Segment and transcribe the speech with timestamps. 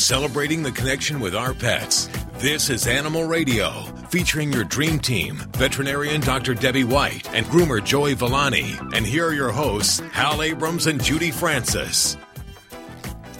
[0.00, 2.08] celebrating the connection with our pets.
[2.38, 3.70] This is Animal Radio,
[4.08, 6.54] featuring your dream team, veterinarian Dr.
[6.54, 8.74] Debbie White and groomer Joey Villani.
[8.94, 12.16] And here are your hosts, Hal Abrams and Judy Francis.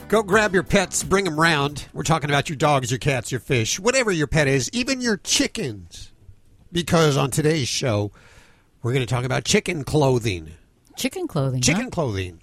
[0.09, 1.87] Go grab your pets, bring them round.
[1.95, 5.17] We're talking about your dogs, your cats, your fish, whatever your pet is, even your
[5.17, 6.13] chickens.
[6.73, 8.13] Because on today's show,
[8.83, 10.51] we're going to talk about chicken clothing.
[10.97, 11.61] Chicken clothing.
[11.63, 11.91] Chicken huh?
[11.91, 12.41] clothing.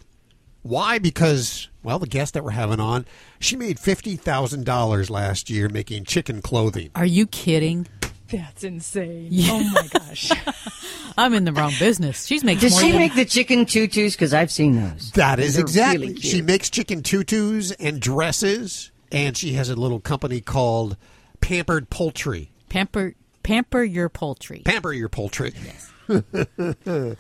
[0.67, 0.99] Why?
[0.99, 3.05] Because, well, the guest that we're having on,
[3.39, 6.89] she made $50,000 last year making chicken clothing.
[6.95, 7.87] Are you kidding?
[8.29, 9.27] That's insane.
[9.31, 9.49] Yeah.
[9.51, 10.31] Oh my gosh.
[11.17, 12.25] I'm in the wrong business.
[12.25, 14.15] She's making Does more she than make the chicken tutus?
[14.15, 15.11] Because I've seen those.
[15.13, 16.07] That is They're exactly.
[16.09, 20.97] really she makes chicken tutus and dresses, and she has a little company called
[21.39, 22.51] Pampered Poultry.
[22.69, 24.61] pamper pamper your poultry.
[24.65, 25.53] Pamper your poultry.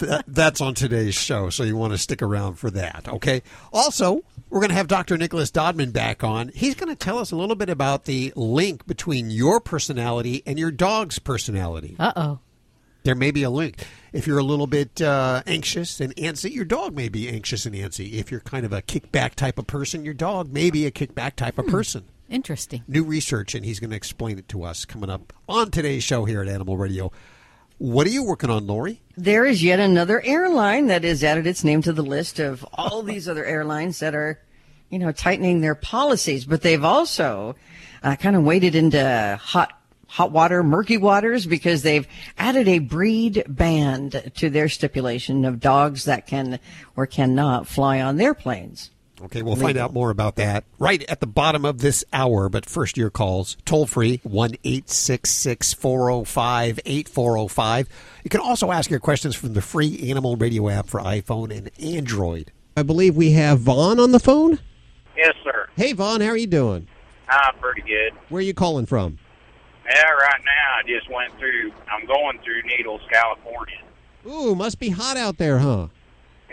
[0.00, 3.42] That- that's on today's show, so you want to stick around for that, okay?
[3.72, 5.16] Also, we're going to have Dr.
[5.16, 6.50] Nicholas Dodman back on.
[6.54, 10.58] He's going to tell us a little bit about the link between your personality and
[10.58, 11.96] your dog's personality.
[11.98, 12.38] Uh oh.
[13.04, 13.86] There may be a link.
[14.12, 17.74] If you're a little bit uh, anxious and antsy, your dog may be anxious and
[17.74, 18.12] antsy.
[18.14, 21.36] If you're kind of a kickback type of person, your dog may be a kickback
[21.36, 22.04] type of person.
[22.28, 22.82] Interesting.
[22.88, 26.24] New research, and he's going to explain it to us coming up on today's show
[26.26, 27.12] here at Animal Radio.
[27.78, 29.02] What are you working on, Lori?
[29.18, 33.02] There is yet another airline that has added its name to the list of all
[33.04, 34.40] these other airlines that are,
[34.88, 36.46] you know, tightening their policies.
[36.46, 37.54] But they've also
[38.02, 43.44] uh, kind of waded into hot, hot water, murky waters because they've added a breed
[43.46, 46.58] band to their stipulation of dogs that can
[46.96, 48.90] or cannot fly on their planes.
[49.22, 52.50] Okay, we'll find out more about that right at the bottom of this hour.
[52.50, 57.88] But first, your calls toll free 1 405 8405.
[58.24, 61.70] You can also ask your questions from the free Animal Radio app for iPhone and
[61.82, 62.52] Android.
[62.76, 64.58] I believe we have Vaughn on the phone.
[65.16, 65.68] Yes, sir.
[65.76, 66.86] Hey, Vaughn, how are you doing?
[67.28, 68.12] I'm pretty good.
[68.28, 69.18] Where are you calling from?
[69.88, 71.72] Yeah, right now I just went through.
[71.90, 73.78] I'm going through Needles, California.
[74.28, 75.86] Ooh, must be hot out there, huh?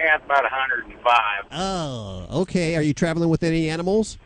[0.06, 1.46] It's about 105.
[1.52, 2.75] Oh, okay.
[2.75, 4.18] Are you traveling with any animals?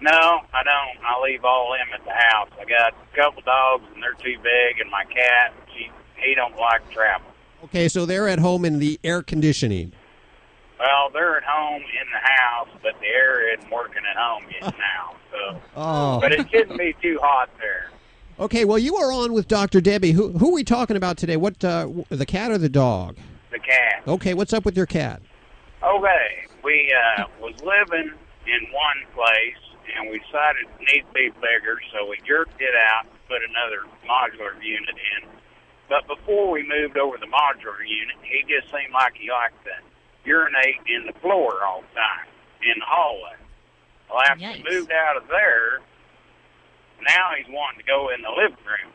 [0.00, 1.04] No, I don't.
[1.04, 2.48] I leave all them at the house.
[2.60, 5.52] I got a couple dogs, and they're too big, and my cat.
[5.74, 7.26] She he don't like travel.
[7.64, 9.92] Okay, so they're at home in the air conditioning.
[10.78, 14.62] Well, they're at home in the house, but the air isn't working at home yet
[14.78, 15.14] now.
[15.30, 16.20] So, Oh.
[16.20, 17.90] but it shouldn't be too hot there.
[18.40, 19.80] Okay, well, you are on with Dr.
[19.80, 20.10] Debbie.
[20.10, 21.36] Who, who are we talking about today?
[21.36, 23.16] What, uh, the cat or the dog?
[23.62, 24.02] The cat.
[24.06, 25.22] Okay, what's up with your cat?
[25.82, 28.12] Okay, we uh, was living
[28.46, 29.62] in one place,
[29.96, 33.42] and we decided it needed to be bigger, so we jerked it out and put
[33.42, 35.28] another modular unit in.
[35.88, 39.74] But before we moved over the modular unit, he just seemed like he liked to
[40.24, 42.26] urinate in the floor all the time
[42.62, 43.36] in the hallway.
[44.08, 44.64] Well, after Yikes.
[44.64, 45.82] we moved out of there,
[47.02, 48.92] now he's wanting to go in the living room.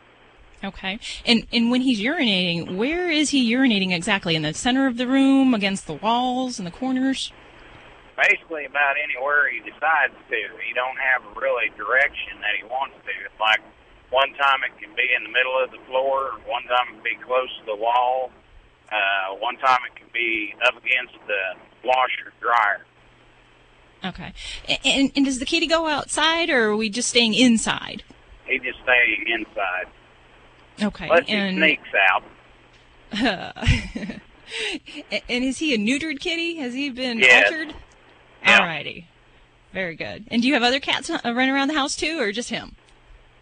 [0.63, 1.00] Okay.
[1.25, 4.35] And and when he's urinating, where is he urinating exactly?
[4.35, 7.31] In the center of the room, against the walls, in the corners?
[8.18, 10.41] basically about anywhere he decides to.
[10.66, 13.13] He don't have really direction that he wants to.
[13.23, 13.62] It's like
[14.09, 17.03] one time it can be in the middle of the floor, one time it can
[17.03, 18.31] be close to the wall,
[18.91, 21.44] uh, one time it can be up against the
[21.85, 22.85] washer dryer.
[24.03, 24.34] Okay.
[24.85, 28.03] And, and does the kitty go outside, or are we just staying inside?
[28.45, 29.88] He just staying inside.
[30.82, 31.06] Okay.
[31.06, 32.24] Unless he and, sneaks out.
[35.12, 36.56] A- and is he a neutered kitty?
[36.56, 37.46] Has he been Yes.
[37.52, 37.76] altered?
[38.44, 38.60] Yeah.
[38.60, 39.06] Alrighty.
[39.74, 40.26] Very good.
[40.32, 42.76] And do you have other cats uh, running around the house too, or just him?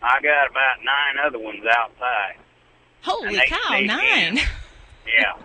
[0.01, 2.35] I got about nine other ones outside.
[3.01, 4.37] Holy cow, nine!
[5.07, 5.33] Yeah.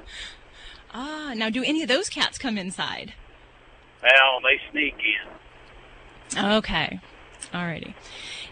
[0.92, 3.14] Ah, now do any of those cats come inside?
[4.02, 4.96] Well, they sneak
[6.34, 6.44] in.
[6.56, 6.98] Okay.
[7.54, 7.94] Alrighty.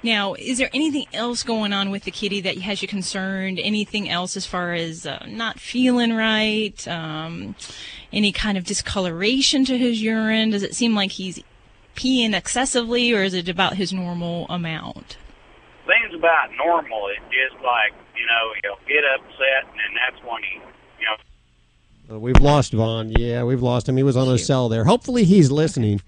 [0.02, 3.58] Now, is there anything else going on with the kitty that has you concerned?
[3.58, 6.86] Anything else as far as uh, not feeling right?
[6.86, 7.56] Um,
[8.12, 10.50] any kind of discoloration to his urine?
[10.50, 11.42] Does it seem like he's
[11.96, 15.16] peeing excessively, or is it about his normal amount?
[15.86, 17.08] Things about normal.
[17.08, 20.60] It's just like, you know, he'll get upset, and then that's when he,
[21.00, 23.10] you know, Uh, we've lost Vaughn.
[23.10, 23.96] Yeah, we've lost him.
[23.96, 24.84] He was on a cell there.
[24.84, 26.00] Hopefully, he's listening.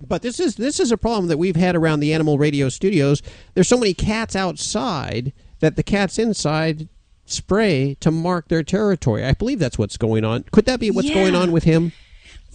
[0.00, 3.22] But this is this is a problem that we've had around the Animal Radio studios.
[3.54, 6.88] There's so many cats outside that the cats inside
[7.24, 9.24] spray to mark their territory.
[9.24, 10.44] I believe that's what's going on.
[10.52, 11.92] Could that be what's going on with him?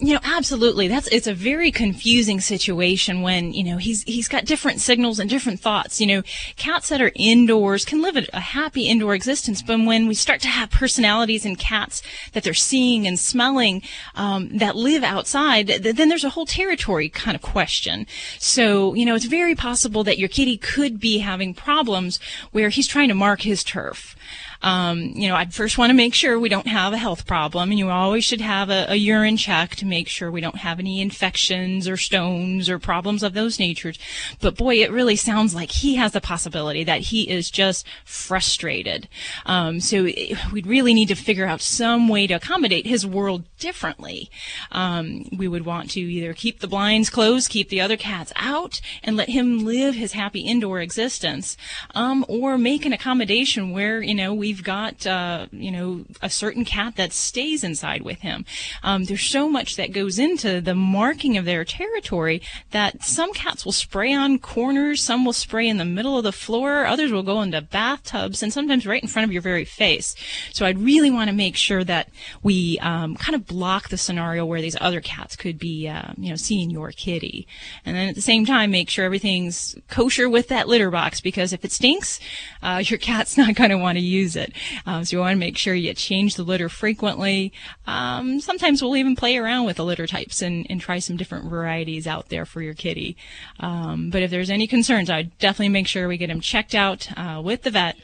[0.04, 0.88] You know, absolutely.
[0.88, 5.30] That's it's a very confusing situation when you know he's he's got different signals and
[5.30, 6.00] different thoughts.
[6.00, 6.22] You know,
[6.56, 10.48] cats that are indoors can live a, happy indoor existence, but when we start to
[10.48, 12.02] have personalities in cats
[12.32, 13.80] that they're seeing and smelling
[14.16, 18.08] um, that live outside, th- then there's a whole territory kind of question.
[18.40, 22.18] So you know, it's very possible that your kitty could be having problems
[22.50, 24.16] where he's trying to mark his turf.
[24.62, 27.70] Um, you know, I'd first want to make sure we don't have a health problem,
[27.70, 30.78] and you always should have a, a, urine check to make sure we don't have
[30.78, 33.98] any infections or stones or problems of those natures.
[34.40, 39.08] But boy, it really sounds like he has the possibility that he is just frustrated.
[39.46, 44.30] Um, so we'd really need to figure out some way to accommodate his world differently.
[44.70, 48.80] Um, we would want to either keep the blinds closed, keep the other cats out,
[49.02, 51.56] and let him live his happy indoor existence,
[51.94, 56.28] um, or make an accommodation where you know we we've got, uh, you know, a
[56.28, 58.44] certain cat that stays inside with him.
[58.82, 63.64] Um, there's so much that goes into the marking of their territory that some cats
[63.64, 67.22] will spray on corners, some will spray in the middle of the floor, others will
[67.22, 70.14] go into bathtubs, and sometimes right in front of your very face.
[70.52, 72.10] So I'd really want to make sure that
[72.42, 76.28] we um, kind of block the scenario where these other cats could be, uh, you
[76.28, 77.46] know, seeing your kitty.
[77.86, 81.54] And then at the same time, make sure everything's kosher with that litter box because
[81.54, 82.20] if it stinks,
[82.62, 84.52] uh, your cat's not going to want to use it it.
[84.86, 87.52] Um, so you want to make sure you change the litter frequently.
[87.86, 91.48] Um, sometimes we'll even play around with the litter types and, and try some different
[91.48, 93.16] varieties out there for your kitty.
[93.60, 97.08] Um, but if there's any concerns, I'd definitely make sure we get them checked out
[97.16, 97.96] uh, with the vet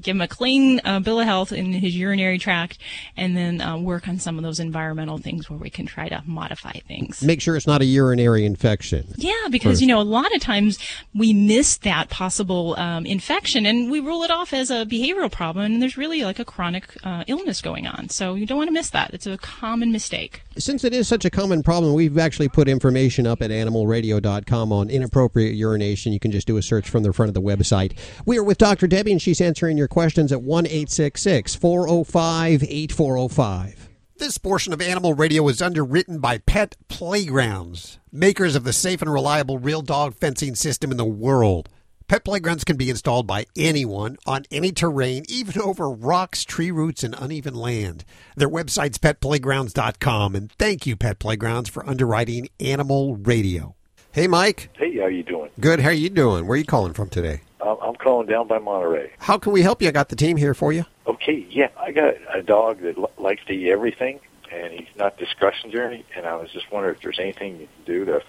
[0.00, 2.78] give him a clean uh, bill of health in his urinary tract,
[3.16, 6.22] and then uh, work on some of those environmental things where we can try to
[6.26, 7.22] modify things.
[7.22, 9.06] Make sure it's not a urinary infection.
[9.16, 10.78] Yeah, because you know a lot of times
[11.14, 15.64] we miss that possible um, infection and we rule it off as a behavioral problem,
[15.64, 18.08] and there's really like a chronic uh, illness going on.
[18.08, 19.12] So you don't want to miss that.
[19.14, 20.42] It's a common mistake.
[20.58, 24.88] Since it is such a common problem, we've actually put information up at animalradio.com on
[24.88, 26.14] inappropriate urination.
[26.14, 27.98] You can just do a search from the front of the website.
[28.24, 28.86] We are with Dr.
[28.86, 33.88] Debbie, and she's answering your questions at 1 405 8405.
[34.16, 39.12] This portion of Animal Radio is underwritten by Pet Playgrounds, makers of the safe and
[39.12, 41.68] reliable real dog fencing system in the world.
[42.08, 47.02] Pet playgrounds can be installed by anyone on any terrain, even over rocks, tree roots,
[47.02, 48.04] and uneven land.
[48.36, 50.36] Their website's petplaygrounds.com.
[50.36, 53.74] And thank you, Pet Playgrounds, for underwriting Animal Radio.
[54.12, 54.70] Hey, Mike.
[54.74, 55.50] Hey, how you doing?
[55.58, 55.80] Good.
[55.80, 56.46] How are you doing?
[56.46, 57.40] Where are you calling from today?
[57.60, 59.10] I'm calling down by Monterey.
[59.18, 59.88] How can we help you?
[59.88, 60.84] I got the team here for you.
[61.08, 64.20] Okay, yeah, I got a dog that l- likes to eat everything,
[64.52, 66.06] and he's not discussion discretionary.
[66.14, 68.22] And I was just wondering if there's anything you can do to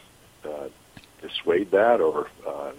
[0.49, 0.69] uh,
[1.21, 2.27] dissuade that or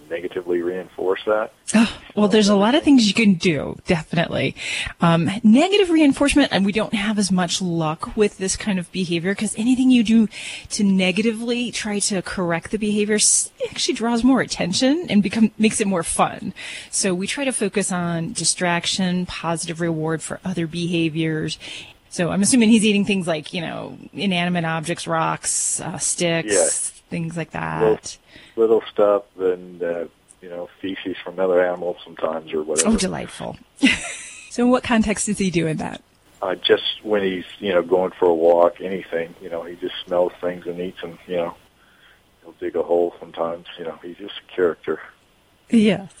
[0.09, 1.53] negatively reinforce that?
[1.75, 4.55] Oh, well, there's a lot of things you can do, definitely.
[5.01, 9.33] Um, negative reinforcement, and we don't have as much luck with this kind of behavior
[9.33, 10.27] because anything you do
[10.71, 13.17] to negatively try to correct the behavior
[13.69, 16.53] actually draws more attention and become makes it more fun.
[16.89, 21.59] So we try to focus on distraction, positive reward for other behaviors,
[22.09, 27.37] so I'm assuming he's eating things like, you know, inanimate objects, rocks, uh, sticks, things
[27.37, 27.81] like that.
[27.81, 30.05] Little, little stuff and uh,
[30.41, 32.89] you know feces from other animals sometimes or whatever.
[32.89, 33.57] Oh, delightful.
[34.49, 36.01] so, in what context is he doing that?
[36.41, 39.35] Uh, just when he's you know going for a walk, anything.
[39.41, 41.19] You know, he just smells things and eats them.
[41.27, 41.55] You know,
[42.41, 43.65] he'll dig a hole sometimes.
[43.77, 44.99] You know, he's just a character.
[45.71, 46.11] Yes.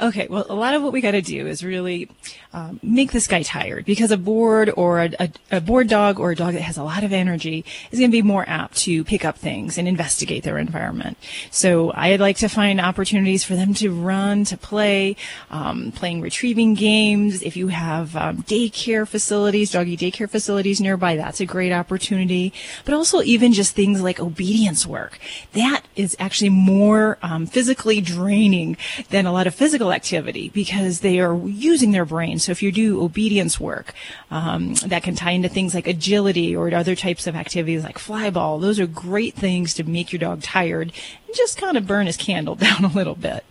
[0.00, 0.26] Okay.
[0.28, 2.10] Well, a lot of what we got to do is really
[2.52, 6.30] um, make this guy tired because a bored or a, a, a, bored dog or
[6.30, 9.04] a dog that has a lot of energy is going to be more apt to
[9.04, 11.18] pick up things and investigate their environment.
[11.50, 15.16] So I'd like to find opportunities for them to run, to play,
[15.50, 17.42] um, playing retrieving games.
[17.42, 22.52] If you have um, daycare facilities, doggy daycare facilities nearby, that's a great opportunity.
[22.84, 25.18] But also even just things like obedience work.
[25.52, 28.76] That is actually more um, physically draining
[29.10, 32.38] than a lot of physical activity because they are using their brain.
[32.38, 33.94] So if you do obedience work,
[34.30, 38.60] um, that can tie into things like agility or other types of activities like flyball.
[38.60, 40.92] Those are great things to make your dog tired
[41.26, 43.44] and just kind of burn his candle down a little bit.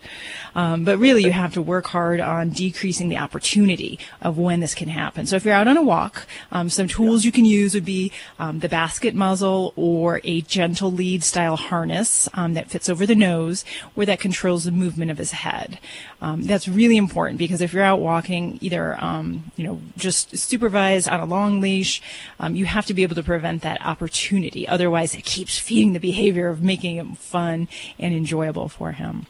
[0.54, 4.74] Um, but really, you have to work hard on decreasing the opportunity of when this
[4.74, 5.26] can happen.
[5.26, 8.12] So if you're out on a walk, um, some tools you can use would be
[8.38, 13.14] um, the basket muzzle or a gentle lead style harness um, that fits over the
[13.14, 13.64] nose,
[13.94, 15.78] where that controls the movement of his head.
[16.20, 21.08] Um, that's really important because if you're out walking, either um, you know just supervised
[21.08, 22.02] on a long leash,
[22.50, 24.66] you have to be able to prevent that opportunity.
[24.66, 29.26] Otherwise, it keeps feeding the behavior of making it fun and enjoyable for him.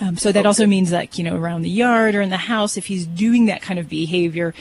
[0.00, 0.46] Um, so that okay.
[0.46, 3.46] also means that, you know, around the yard or in the house, if he's doing
[3.46, 4.54] that kind of behavior,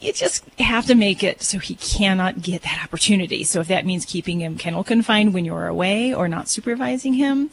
[0.00, 3.44] you just have to make it so he cannot get that opportunity.
[3.44, 7.50] So if that means keeping him kennel confined when you're away or not supervising him,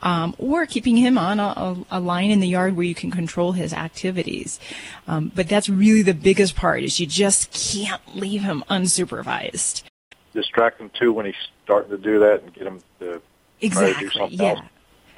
[0.00, 3.52] um, or keeping him on a, a, line in the yard where you can control
[3.52, 4.60] his activities.
[5.08, 9.82] Um, but that's really the biggest part is you just can't leave him unsupervised.
[10.32, 11.34] Distract him too when he's
[11.64, 13.20] starting to do that and get him to
[13.60, 14.50] exactly, try to do something yeah.
[14.50, 14.60] else.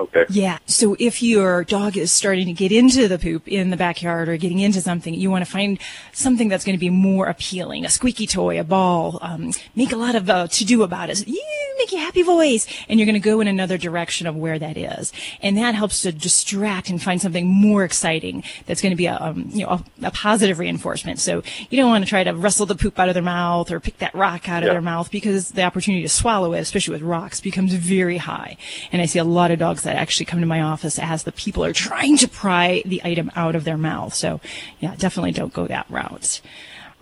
[0.00, 0.26] Okay.
[0.30, 0.58] Yeah.
[0.66, 4.36] So if your dog is starting to get into the poop in the backyard or
[4.36, 5.78] getting into something, you want to find
[6.12, 7.84] something that's going to be more appealing.
[7.84, 9.18] A squeaky toy, a ball.
[9.22, 11.24] Um, make a lot of uh, to do about it.
[11.26, 14.76] Make a happy voice, and you're going to go in another direction of where that
[14.76, 18.42] is, and that helps to distract and find something more exciting.
[18.66, 21.18] That's going to be a um, you know a, a, positive reinforcement.
[21.20, 23.80] So you don't want to try to wrestle the poop out of their mouth or
[23.80, 24.68] pick that rock out Yeah.
[24.68, 28.56] of their mouth because the opportunity to swallow it, especially with rocks, becomes very high.
[28.92, 31.32] And I see a lot of dogs that actually come to my office as the
[31.32, 34.14] people are trying to pry the item out of their mouth.
[34.14, 34.40] So,
[34.80, 36.40] yeah, definitely don't go that route.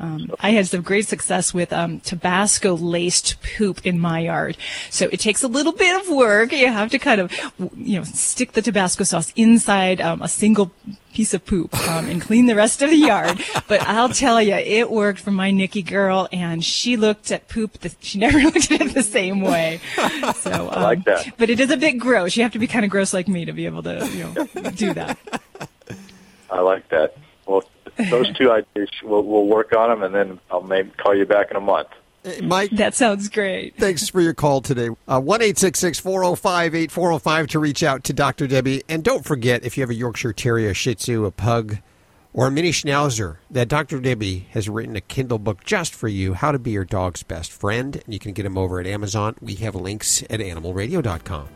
[0.00, 4.56] Um, I had some great success with um, Tabasco laced poop in my yard.
[4.90, 6.52] So it takes a little bit of work.
[6.52, 7.32] You have to kind of,
[7.76, 10.72] you know, stick the Tabasco sauce inside um, a single
[11.12, 13.42] piece of poop um, and clean the rest of the yard.
[13.66, 17.78] But I'll tell you, it worked for my Nikki girl, and she looked at poop.
[17.78, 19.80] The, she never looked at it the same way.
[20.36, 21.36] So, um, like that.
[21.36, 22.36] But it is a bit gross.
[22.36, 24.70] You have to be kind of gross like me to be able to, you know,
[24.70, 25.18] do that.
[26.50, 27.16] I like that.
[27.46, 27.64] Well,
[28.10, 31.50] those two ideas, we'll, we'll work on them, and then I'll maybe call you back
[31.50, 31.88] in a month.
[32.24, 33.76] Hey, Mike, That sounds great.
[33.76, 34.88] thanks for your call today.
[35.06, 38.02] Uh, One eight six six four zero five eight four zero five to reach out
[38.04, 38.46] to Dr.
[38.48, 38.82] Debbie.
[38.88, 41.78] And don't forget, if you have a Yorkshire Terrier, a Shih Tzu, a Pug,
[42.34, 44.00] or a Mini Schnauzer, that Dr.
[44.00, 47.52] Debbie has written a Kindle book just for you, How to Be Your Dog's Best
[47.52, 47.94] Friend.
[48.04, 49.36] And you can get them over at Amazon.
[49.40, 51.48] We have links at animalradio.com.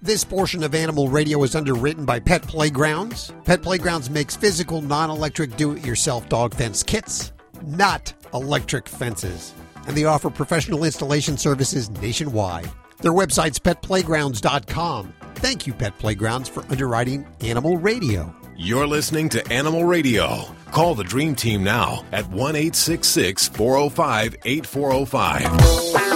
[0.00, 3.32] This portion of Animal Radio is underwritten by Pet Playgrounds.
[3.44, 7.32] Pet Playgrounds makes physical, non electric, do it yourself dog fence kits,
[7.64, 9.52] not electric fences.
[9.88, 12.70] And they offer professional installation services nationwide.
[12.98, 15.14] Their website's petplaygrounds.com.
[15.34, 18.32] Thank you, Pet Playgrounds, for underwriting Animal Radio.
[18.56, 20.44] You're listening to Animal Radio.
[20.70, 26.07] Call the Dream Team now at 1 405 8405.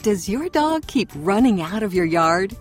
[0.00, 2.56] Does your dog keep running out of your yard?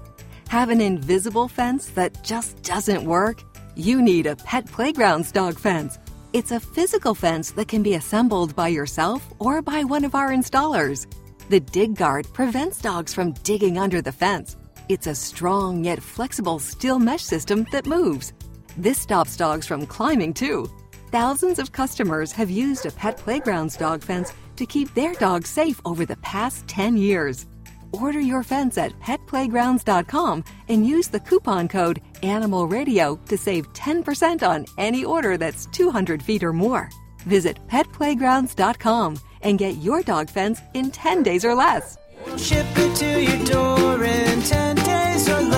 [0.49, 3.43] Have an invisible fence that just doesn't work?
[3.75, 5.99] You need a Pet Playgrounds dog fence.
[6.33, 10.29] It's a physical fence that can be assembled by yourself or by one of our
[10.29, 11.05] installers.
[11.49, 14.55] The Dig Guard prevents dogs from digging under the fence.
[14.89, 18.33] It's a strong yet flexible steel mesh system that moves.
[18.77, 20.71] This stops dogs from climbing too.
[21.11, 25.79] Thousands of customers have used a Pet Playgrounds dog fence to keep their dogs safe
[25.85, 27.45] over the past 10 years.
[27.93, 34.47] Order your fence at petplaygrounds.com and use the coupon code Animal Radio to save 10%
[34.47, 36.89] on any order that's 200 feet or more.
[37.25, 41.97] Visit petplaygrounds.com and get your dog fence in 10 days or less.
[42.37, 45.56] Ship it to your door in 10 days or less.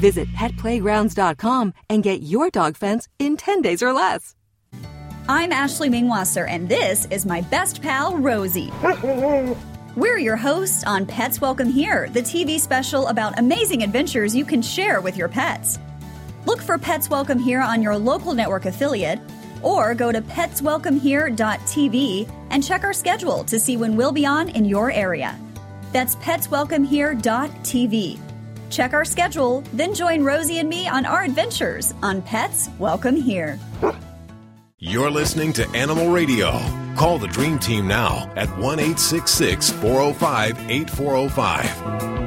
[0.00, 4.34] Visit petplaygrounds.com and get your dog fence in 10 days or less.
[5.28, 8.72] I'm Ashley Mengwasser, and this is my best pal, Rosie.
[9.96, 14.62] We're your hosts on Pets Welcome Here, the TV special about amazing adventures you can
[14.62, 15.78] share with your pets.
[16.46, 19.20] Look for Pets Welcome Here on your local network affiliate,
[19.62, 24.64] or go to petswelcomehere.tv and check our schedule to see when we'll be on in
[24.64, 25.38] your area.
[25.92, 28.29] That's petswelcomehere.tv.
[28.70, 33.58] Check our schedule, then join Rosie and me on our adventures on Pets Welcome Here.
[34.78, 36.52] You're listening to Animal Radio.
[36.96, 42.20] Call the Dream Team now at 1 405 8405.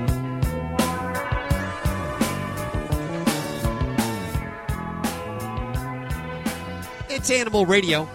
[7.09, 8.09] It's Animal Radio.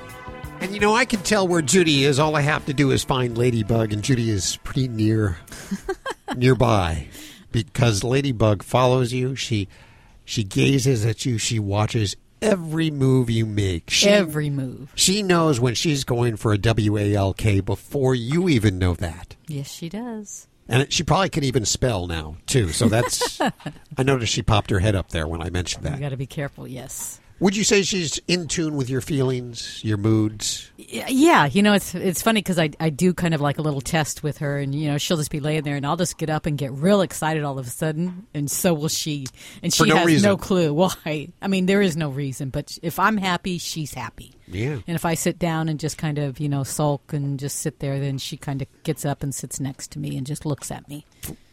[0.60, 2.18] And you know, I can tell where Judy is.
[2.18, 5.38] All I have to do is find Ladybug, and Judy is pretty near
[6.36, 7.06] nearby
[7.52, 9.34] because Ladybug follows you.
[9.34, 9.68] She
[10.24, 11.38] she gazes at you.
[11.38, 13.90] She watches every move you make.
[13.90, 14.92] She, Every move.
[14.94, 19.36] she knows when she's going for a WALK before you even know that.
[19.48, 20.46] Yes, she does.
[20.68, 22.68] And she probably can even spell now too.
[22.68, 23.40] So that's
[23.96, 25.94] I noticed she popped her head up there when I mentioned that.
[25.94, 26.68] You got to be careful.
[26.68, 27.20] Yes.
[27.40, 30.72] Would you say she's in tune with your feelings, your moods?
[30.76, 33.80] Yeah, you know it's it's funny because I I do kind of like a little
[33.80, 36.30] test with her, and you know she'll just be laying there, and I'll just get
[36.30, 39.26] up and get real excited all of a sudden, and so will she,
[39.62, 40.28] and she no has reason.
[40.28, 41.28] no clue why.
[41.40, 44.32] I mean, there is no reason, but if I'm happy, she's happy.
[44.48, 44.78] Yeah.
[44.86, 47.78] And if I sit down and just kind of you know sulk and just sit
[47.78, 50.70] there, then she kind of gets up and sits next to me and just looks
[50.72, 51.04] at me.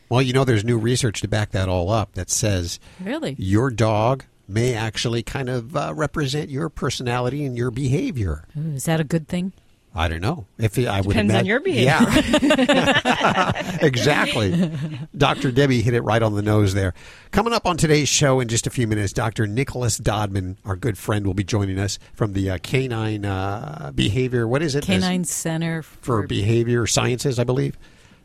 [0.10, 3.36] Well, you know, there's new research to back that all up that says Really?
[3.38, 8.46] your dog may actually kind of uh, represent your personality and your behavior.
[8.58, 9.54] Ooh, is that a good thing?
[9.98, 11.86] I don't know if it, I would Depends on your behavior.
[11.86, 14.70] Yeah, exactly.
[15.18, 15.54] Dr.
[15.54, 16.94] Debbie hit it right on the nose there.
[17.32, 19.48] Coming up on today's show in just a few minutes, Dr.
[19.48, 24.46] Nicholas Dodman, our good friend, will be joining us from the uh, Canine uh, Behavior.
[24.46, 24.84] What is it?
[24.84, 27.78] Canine Center for Behavior Sciences, I believe.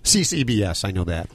[0.02, 1.30] CCBS, I know that.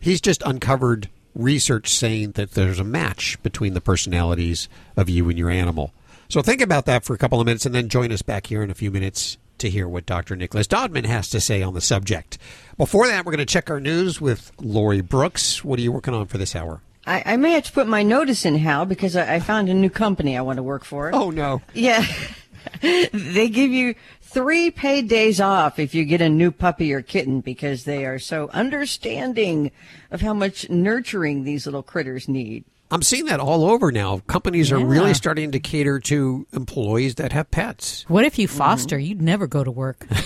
[0.00, 5.38] He's just uncovered research saying that there's a match between the personalities of you and
[5.38, 5.92] your animal.
[6.28, 8.62] So think about that for a couple of minutes and then join us back here
[8.62, 10.36] in a few minutes to hear what Dr.
[10.36, 12.38] Nicholas Dodman has to say on the subject.
[12.76, 15.64] Before that, we're going to check our news with Lori Brooks.
[15.64, 16.82] What are you working on for this hour?
[17.06, 19.74] I, I may have to put my notice in, Hal, because I, I found a
[19.74, 21.10] new company I want to work for.
[21.14, 21.62] Oh, no.
[21.72, 22.04] Yeah.
[22.80, 23.94] they give you
[24.30, 28.18] three paid days off if you get a new puppy or kitten because they are
[28.18, 29.70] so understanding
[30.10, 32.64] of how much nurturing these little critters need.
[32.90, 34.18] I'm seeing that all over now.
[34.26, 38.04] Companies are really starting to cater to employees that have pets.
[38.08, 38.56] What if you mm-hmm.
[38.56, 38.98] foster?
[38.98, 40.06] You'd never go to work.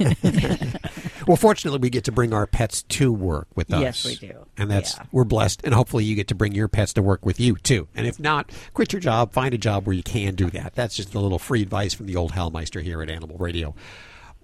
[1.30, 3.80] Well, fortunately, we get to bring our pets to work with us.
[3.80, 4.46] Yes, we do.
[4.58, 5.04] And that's Yeah.
[5.12, 7.86] we're blessed, and hopefully, you get to bring your pets to work with you too.
[7.94, 10.74] And if not, quit your job, find a job where you can do that.
[10.74, 13.76] That's just a little free advice from the old Hellmeister here at Animal Radio.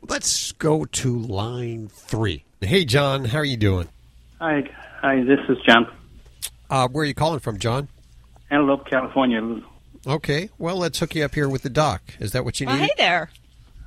[0.08, 2.44] Let's go to line three.
[2.60, 3.88] Hey, John, how are you doing?
[4.40, 4.62] Hi,
[5.00, 5.24] hi.
[5.24, 5.90] This is John,
[6.70, 7.88] Uh, where are you calling from, John?
[8.50, 9.62] Antelope, California.
[10.06, 12.02] Okay, well, let's hook you up here with the doc.
[12.20, 12.82] Is that what you Well, need?
[12.84, 13.30] hey there.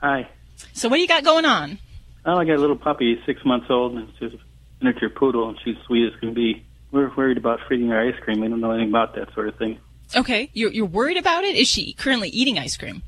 [0.02, 0.28] Hi.
[0.74, 1.80] So what do you got going on?
[2.26, 5.58] Oh, I got a little puppy, six months old, and she's a miniature poodle, and
[5.64, 6.66] she's sweet as can be.
[6.92, 8.42] We're worried about feeding her ice cream.
[8.42, 9.78] We don't know anything about that sort of thing.
[10.16, 11.56] Okay, you're, you're worried about it?
[11.56, 13.04] Is she currently eating ice cream?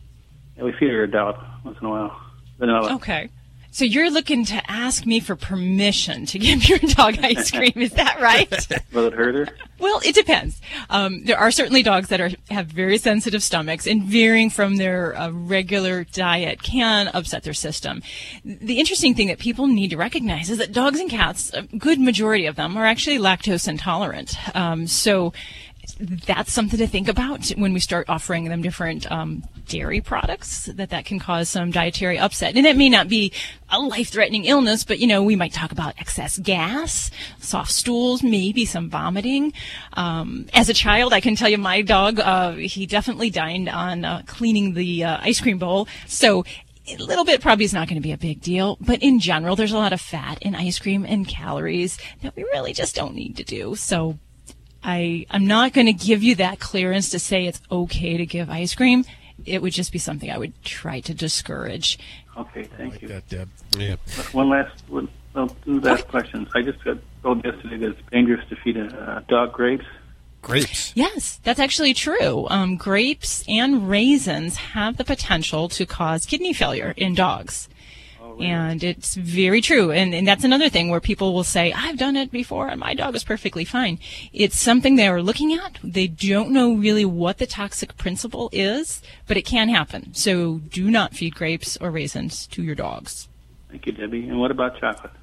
[0.56, 2.22] Yeah, we feed her a dollop once in a while.
[2.60, 2.94] Vanilla.
[2.96, 3.30] Okay.
[3.74, 7.92] So you're looking to ask me for permission to give your dog ice cream, is
[7.92, 8.52] that right?
[8.92, 9.48] Will it hurt her?
[9.80, 10.62] Well, it depends.
[10.90, 15.18] Um, there are certainly dogs that are have very sensitive stomachs, and veering from their
[15.18, 18.04] uh, regular diet can upset their system.
[18.44, 22.00] The interesting thing that people need to recognize is that dogs and cats, a good
[22.00, 24.36] majority of them, are actually lactose intolerant.
[24.56, 25.32] Um, so
[26.00, 30.90] that's something to think about when we start offering them different um, dairy products that
[30.90, 32.56] that can cause some dietary upset.
[32.56, 33.32] And it may not be
[33.70, 38.66] a life-threatening illness but you know we might talk about excess gas soft stools maybe
[38.66, 39.54] some vomiting.
[39.94, 44.06] Um, as a child i can tell you my dog uh, he definitely dined on
[44.06, 45.88] uh, cleaning the uh, ice cream bowl.
[46.08, 46.44] So
[46.88, 49.56] a little bit probably is not going to be a big deal, but in general,
[49.56, 53.16] there's a lot of fat in ice cream and calories that we really just don't
[53.16, 53.76] need to do.
[53.76, 54.18] So
[54.84, 58.50] I, I'm not going to give you that clearance to say it's okay to give
[58.50, 59.06] ice cream.
[59.46, 62.00] It would just be something I would try to discourage.
[62.38, 63.08] Okay, thank you.
[63.08, 63.50] That, Deb.
[63.78, 63.96] Yeah.
[64.32, 66.48] One last, one, well, two last questions.
[66.56, 69.86] I just got told yesterday that it's dangerous to feed a uh, dog grapes.
[70.42, 70.92] Grapes.
[70.96, 72.48] Yes, that's actually true.
[72.50, 77.70] Um, grapes and raisins have the potential to cause kidney failure in dogs.
[78.40, 79.92] And it's very true.
[79.92, 82.94] And, and that's another thing where people will say, I've done it before and my
[82.94, 84.00] dog is perfectly fine.
[84.32, 85.80] It's something they are looking at.
[85.84, 90.14] They don't know really what the toxic principle is, but it can happen.
[90.14, 93.28] So do not feed grapes or raisins to your dogs.
[93.70, 94.28] Thank you, Debbie.
[94.28, 95.14] And what about chocolate?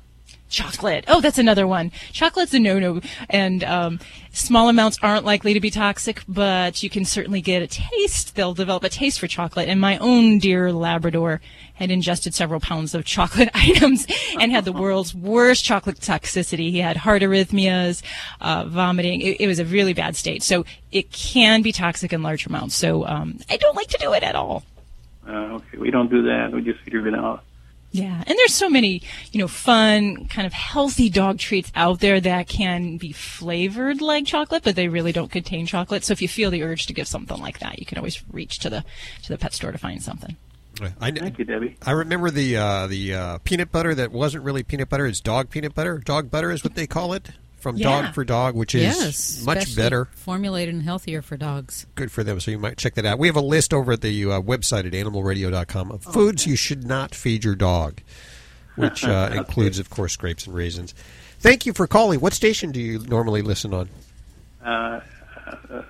[0.50, 1.04] Chocolate.
[1.08, 1.92] Oh, that's another one.
[2.12, 4.00] Chocolate's a no-no, and um,
[4.32, 8.34] small amounts aren't likely to be toxic, but you can certainly get a taste.
[8.34, 9.68] They'll develop a taste for chocolate.
[9.68, 11.42] And my own dear Labrador
[11.78, 14.06] had ingested several pounds of chocolate items
[14.40, 16.70] and had the world's worst chocolate toxicity.
[16.70, 18.02] He had heart arrhythmias,
[18.40, 19.20] uh, vomiting.
[19.20, 20.42] It, it was a really bad state.
[20.42, 22.74] So it can be toxic in large amounts.
[22.74, 24.64] So um, I don't like to do it at all.
[25.26, 26.52] Uh, okay, we don't do that.
[26.52, 27.42] We just feed her vanilla.
[27.90, 32.20] Yeah, and there's so many, you know, fun, kind of healthy dog treats out there
[32.20, 36.04] that can be flavored like chocolate, but they really don't contain chocolate.
[36.04, 38.58] So if you feel the urge to give something like that, you can always reach
[38.58, 38.84] to the
[39.22, 40.36] to the pet store to find something.
[41.00, 41.76] I, Thank you, Debbie.
[41.84, 45.06] I remember the uh, the uh, peanut butter that wasn't really peanut butter.
[45.06, 45.98] It's dog peanut butter.
[45.98, 48.02] Dog butter is what they call it from Yeah.
[48.02, 50.06] Dog for Dog, which is yes, much better.
[50.14, 51.86] formulated and healthier for dogs.
[51.96, 52.38] Good for them.
[52.40, 53.18] So you might check that out.
[53.18, 56.84] We have a list over at the uh, website at animalradio.com of foods you should
[56.86, 58.00] not feed your dog,
[58.76, 60.94] which uh, includes, of course, grapes and raisins.
[61.40, 62.20] Thank you for calling.
[62.20, 63.88] What station do you normally listen on?
[64.64, 65.00] Uh,
[65.46, 65.84] uh, that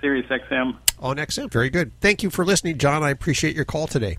[0.00, 0.76] Sirius XM.
[0.98, 1.50] On XM.
[1.50, 1.92] Very good.
[2.00, 3.02] Thank you for listening, John.
[3.02, 4.18] I appreciate your call today.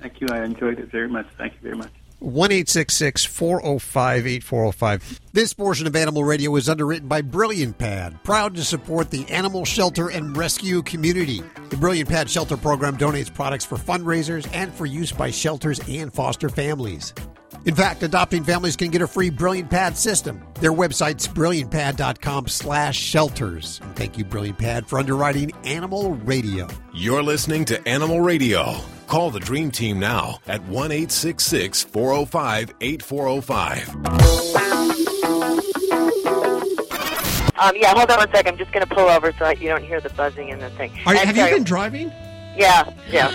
[0.00, 0.28] Thank you.
[0.30, 1.26] I enjoyed it very much.
[1.36, 1.90] Thank you very much.
[2.18, 5.20] 1 405 8405.
[5.32, 9.66] This portion of Animal Radio is underwritten by Brilliant Pad, proud to support the animal
[9.66, 11.42] shelter and rescue community.
[11.68, 16.12] The Brilliant Pad Shelter Program donates products for fundraisers and for use by shelters and
[16.12, 17.12] foster families.
[17.66, 20.40] In fact, adopting families can get a free Brilliant Pad system.
[20.60, 23.80] Their website's brilliantpad.com slash shelters.
[23.82, 26.68] And thank you, Brilliant Pad, for underwriting Animal Radio.
[26.94, 28.76] You're listening to Animal Radio.
[29.08, 33.88] Call the Dream Team now at 1 866 405 8405.
[37.58, 38.52] Um, yeah, hold on one second.
[38.52, 40.70] I'm just going to pull over so that you don't hear the buzzing in the
[40.70, 40.92] thing.
[41.04, 42.12] Are, And have you been driving?
[42.56, 43.30] Yeah, yeah.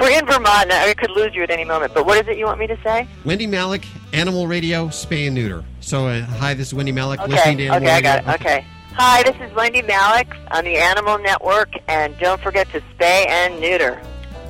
[0.00, 0.70] We're in Vermont.
[0.70, 1.92] and I could lose you at any moment.
[1.94, 3.06] But what is it you want me to say?
[3.24, 5.64] Wendie Malick, Animal Radio, Spay and Neuter.
[5.80, 8.40] So, uh, hi, this is Wendie Malick, Okay, listening to Animal okay, I got it.
[8.40, 8.64] Okay.
[8.94, 13.60] Hi, this is Wendie Malick on the Animal Network, and don't forget to spay and
[13.60, 14.00] neuter.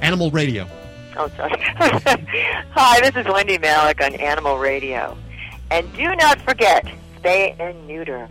[0.00, 0.66] Animal Radio.
[1.16, 1.52] Oh, sorry.
[2.70, 5.18] Hi, this is Wendie Malick on Animal Radio,
[5.70, 6.86] and do not forget
[7.20, 8.28] spay and neuter.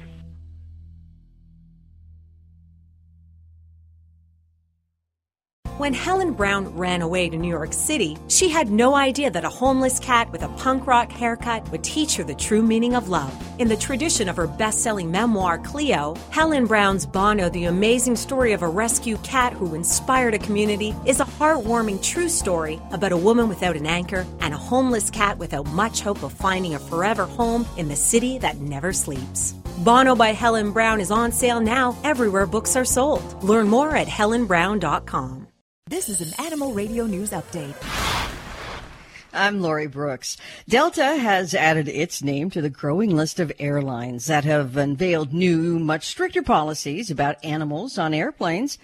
[5.78, 9.50] When Helen Brown ran away to New York City, she had no idea that a
[9.50, 13.32] homeless cat with a punk rock haircut would teach her the true meaning of love.
[13.60, 18.54] In the tradition of her best selling memoir, Cleo, Helen Brown's Bono, the amazing story
[18.54, 23.24] of a rescue cat who inspired a community, is a heartwarming true story about a
[23.28, 27.26] woman without an anchor and a homeless cat without much hope of finding a forever
[27.26, 29.54] home in the city that never sleeps.
[29.86, 33.44] Bono by Helen Brown is on sale now everywhere books are sold.
[33.44, 35.47] Learn more at helenbrown.com.
[35.90, 37.74] This is an Animal Radio News Update.
[39.32, 40.36] I'm Lori Brooks.
[40.68, 45.80] Delta has added its name to the growing list of airlines that have unveiled new,
[45.80, 48.78] much stricter policies about animals on airplanes.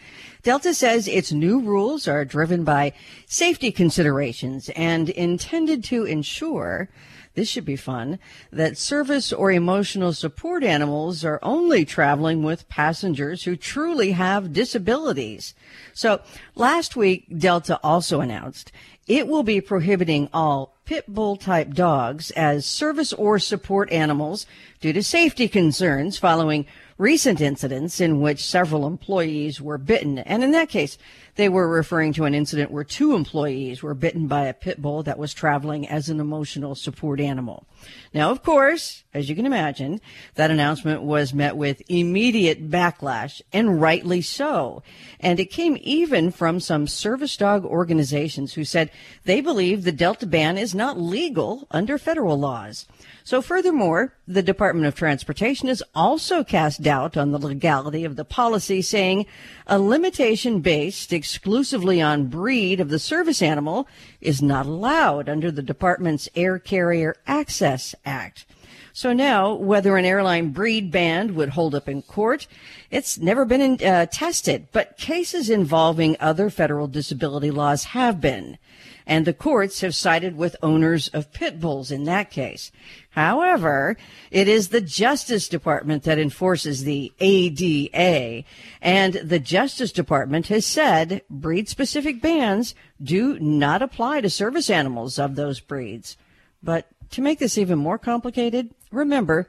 [0.43, 2.93] Delta says its new rules are driven by
[3.27, 6.87] safety considerations and intended to ensure
[7.35, 8.19] this should be fun
[8.51, 15.55] that service or emotional support animals are only traveling with passengers who truly have disabilities.
[15.93, 16.21] So
[16.55, 18.71] last week, Delta also announced
[19.07, 24.45] it will be prohibiting all pit bull type dogs as service or support animals
[24.79, 26.65] due to safety concerns following
[26.97, 30.19] recent incidents in which several employees were bitten.
[30.19, 30.97] And in that case,
[31.35, 35.03] they were referring to an incident where two employees were bitten by a pit bull
[35.03, 37.65] that was traveling as an emotional support animal.
[38.13, 39.99] Now, of course, as you can imagine,
[40.35, 44.83] that announcement was met with immediate backlash and rightly so.
[45.19, 48.91] And it came even from some service dog organizations who said
[49.25, 52.85] they believe the Delta ban is not legal under federal laws.
[53.25, 58.25] So furthermore, the Department of Transportation has also cast doubt on the legality of the
[58.25, 59.25] policy, saying
[59.65, 63.87] a limitation based exclusively on breed of the service animal
[64.19, 68.45] is not allowed under the department's Air Carrier Access Act.
[68.91, 72.45] So now, whether an airline breed ban would hold up in court,
[72.91, 78.57] it's never been uh, tested, but cases involving other federal disability laws have been.
[79.05, 82.71] And the courts have sided with owners of pit bulls in that case.
[83.11, 83.97] However,
[84.31, 88.43] it is the Justice Department that enforces the ADA,
[88.81, 95.19] and the Justice Department has said breed specific bans do not apply to service animals
[95.19, 96.17] of those breeds.
[96.63, 99.47] But to make this even more complicated, remember,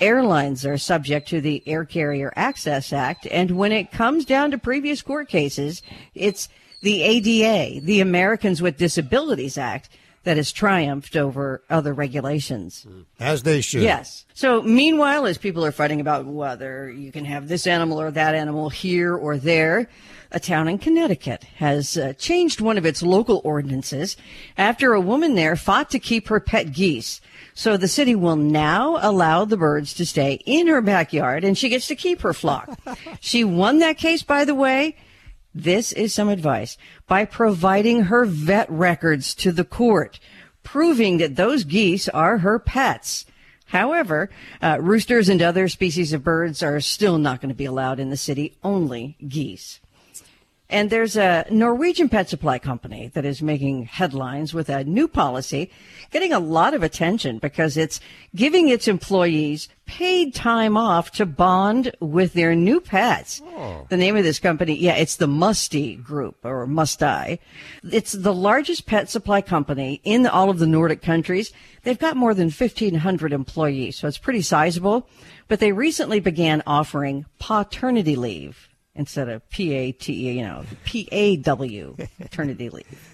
[0.00, 4.58] airlines are subject to the Air Carrier Access Act, and when it comes down to
[4.58, 5.82] previous court cases,
[6.14, 6.48] it's
[6.82, 9.88] the ADA, the Americans with Disabilities Act,
[10.24, 12.86] that has triumphed over other regulations.
[13.18, 13.82] As they should.
[13.82, 14.24] Yes.
[14.34, 18.34] So meanwhile, as people are fighting about whether you can have this animal or that
[18.34, 19.88] animal here or there,
[20.30, 24.16] a town in Connecticut has uh, changed one of its local ordinances
[24.56, 27.20] after a woman there fought to keep her pet geese.
[27.54, 31.68] So the city will now allow the birds to stay in her backyard and she
[31.68, 32.78] gets to keep her flock.
[33.20, 34.96] she won that case, by the way.
[35.54, 40.18] This is some advice by providing her vet records to the court,
[40.62, 43.26] proving that those geese are her pets.
[43.66, 44.30] However,
[44.62, 48.10] uh, roosters and other species of birds are still not going to be allowed in
[48.10, 49.80] the city, only geese.
[50.72, 55.70] And there's a Norwegian pet supply company that is making headlines with a new policy,
[56.10, 58.00] getting a lot of attention because it's
[58.34, 63.42] giving its employees paid time off to bond with their new pets.
[63.44, 63.86] Oh.
[63.90, 67.38] The name of this company, yeah, it's the Musty Group or Musti.
[67.84, 71.52] It's the largest pet supply company in all of the Nordic countries.
[71.82, 75.06] They've got more than 1,500 employees, so it's pretty sizable.
[75.48, 80.64] But they recently began offering pawternity leave instead of P A T E, you know,
[80.84, 83.08] P-A-W, pawternity leave.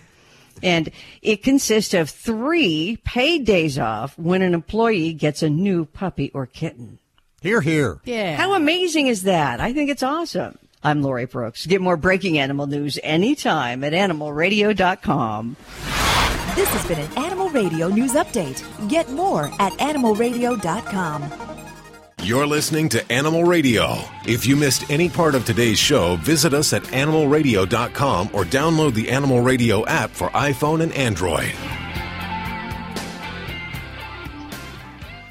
[0.62, 0.90] And
[1.22, 6.46] it consists of three paid days off when an employee gets a new puppy or
[6.46, 6.98] kitten.
[7.40, 8.00] Here, here.
[8.04, 8.36] Yeah.
[8.36, 9.60] How amazing is that?
[9.60, 10.58] I think it's awesome.
[10.82, 11.66] I'm Lori Brooks.
[11.66, 15.56] Get more breaking animal news anytime at animalradio.com.
[16.54, 18.64] This has been an Animal Radio News Update.
[18.88, 21.47] Get more at animalradio.com.
[22.24, 23.96] You're listening to Animal Radio.
[24.26, 29.08] If you missed any part of today's show, visit us at animalradio.com or download the
[29.10, 31.52] Animal Radio app for iPhone and Android.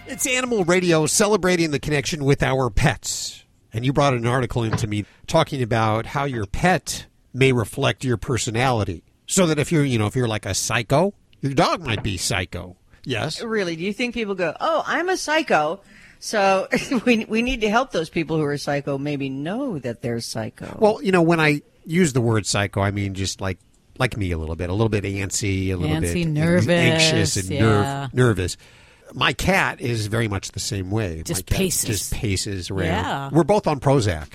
[0.08, 3.43] It's Animal Radio celebrating the connection with our pets.
[3.73, 8.17] And you brought an article into me talking about how your pet may reflect your
[8.17, 9.04] personality.
[9.28, 12.17] So that if you're, you know, if you're like a psycho, your dog might be
[12.17, 12.78] psycho.
[13.04, 13.43] Yes.
[13.43, 13.76] Really?
[13.76, 15.82] Do you think people go, "Oh, I'm a psycho"?
[16.19, 16.67] So
[17.06, 20.77] we we need to help those people who are psycho maybe know that they're psycho.
[20.80, 23.60] Well, you know, when I use the word psycho, I mean just like
[23.99, 27.36] like me a little bit, a little bit antsy, a little Antsy, bit nervous, anxious,
[27.38, 27.60] and yeah.
[27.62, 28.58] nerve, nervous.
[29.13, 31.23] My cat is very much the same way.
[31.23, 31.86] Just My cat paces.
[31.88, 32.86] Just paces around.
[32.88, 33.30] Yeah.
[33.32, 34.27] We're both on Prozac.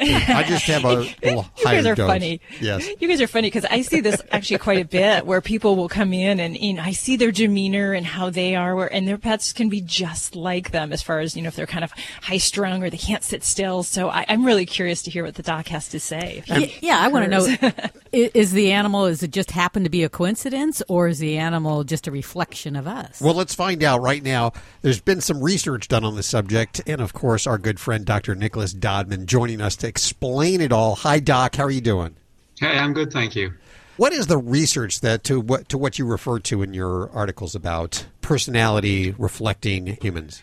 [0.00, 2.06] I just have a little You higher guys are dose.
[2.08, 2.40] funny.
[2.60, 2.88] Yes.
[3.00, 5.88] You guys are funny because I see this actually quite a bit where people will
[5.88, 9.06] come in and you know I see their demeanor and how they are, where and
[9.06, 11.84] their pets can be just like them as far as you know if they're kind
[11.84, 13.82] of high strung or they can't sit still.
[13.82, 16.36] So I, I'm really curious to hear what the doc has to say.
[16.38, 17.72] if he Y- yeah, I want to know:
[18.12, 19.06] is the animal?
[19.06, 22.76] Is it just happen to be a coincidence, or is the animal just a reflection
[22.76, 23.20] of us?
[23.20, 24.52] Well, let's find out right now.
[24.82, 28.34] There's been some research done on the subject, and of course, our good friend Dr.
[28.34, 30.96] Nicholas Dodman joining us to explain it all.
[30.96, 31.56] Hi, Doc.
[31.56, 32.16] How are you doing?
[32.58, 33.52] Hey, I'm good, thank you.
[33.96, 37.54] What is the research that to what to what you refer to in your articles
[37.54, 40.42] about personality reflecting humans?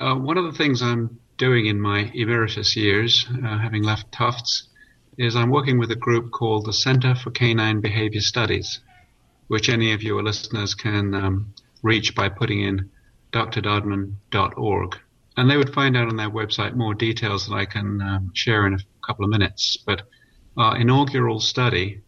[0.00, 4.68] Uh, one of the things I'm doing in my emeritus years, uh, having left Tufts,
[5.18, 8.80] is I'm working with a group called the Center for Canine Behavior Studies,
[9.48, 12.90] which any of your listeners can um, reach by putting in
[13.32, 14.98] drdodman.org.
[15.36, 18.66] And they would find out on their website more details that I can um, share
[18.66, 19.76] in a couple of minutes.
[19.84, 20.02] But
[20.56, 22.00] our inaugural study,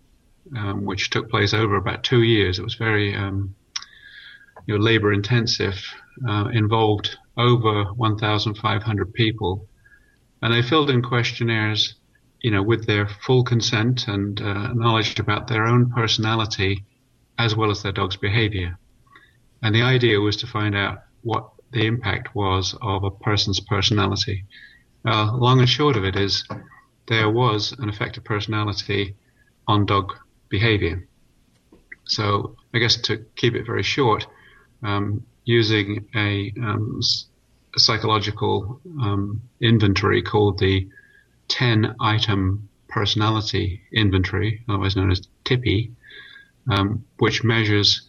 [0.56, 3.54] um, which took place over about two years, it was very um,
[4.66, 5.76] you know, labor intensive,
[6.26, 9.68] uh, involved over 1,500 people.
[10.42, 11.94] And they filled in questionnaires,
[12.40, 16.84] you know, with their full consent and uh, knowledge about their own personality
[17.38, 18.78] as well as their dog's behavior.
[19.62, 24.44] And the idea was to find out what the impact was of a person's personality.
[25.04, 26.46] Uh, long and short of it is
[27.07, 29.14] there was an effect of personality
[29.66, 30.14] on dog
[30.48, 31.07] behavior.
[32.04, 34.26] So I guess to keep it very short,
[34.83, 37.00] um, using a, um,
[37.76, 40.88] a psychological um, inventory called the
[41.48, 45.90] 10 item personality inventory, otherwise known as TIPI,
[46.70, 48.08] um, which measures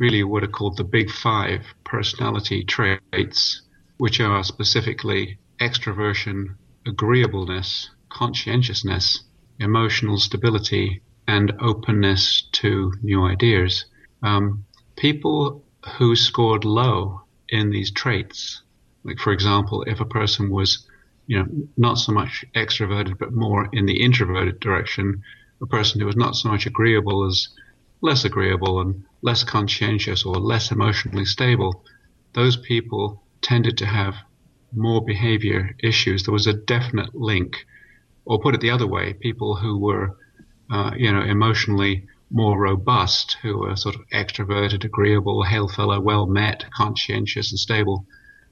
[0.00, 3.62] really what are called the big five personality traits,
[3.98, 9.22] which are specifically extroversion, agreeableness, conscientiousness,
[9.60, 13.84] emotional stability, and openness to new ideas.
[14.22, 14.64] Um,
[14.96, 15.62] people
[15.98, 18.62] who scored low in these traits,
[19.04, 20.86] like for example, if a person was,
[21.26, 25.22] you know, not so much extroverted but more in the introverted direction,
[25.60, 27.48] a person who was not so much agreeable as
[28.00, 31.84] less agreeable and less conscientious or less emotionally stable,
[32.32, 34.14] those people tended to have
[34.72, 36.22] more behavior issues.
[36.24, 37.66] There was a definite link.
[38.24, 40.16] Or put it the other way, people who were,
[40.70, 46.26] uh, you know, emotionally more robust, who were sort of extroverted, agreeable, hail fellow, well
[46.26, 48.06] met, conscientious and stable,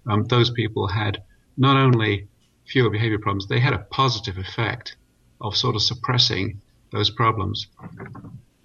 [0.06, 1.22] um, those people had
[1.56, 2.28] not only
[2.66, 4.96] fewer behavior problems, they had a positive effect
[5.40, 6.60] of sort of suppressing
[6.92, 7.68] those problems.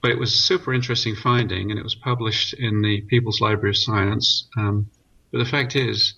[0.03, 3.69] But it was a super interesting finding, and it was published in the People's Library
[3.69, 4.49] of Science.
[4.57, 4.89] Um,
[5.31, 6.15] but the fact is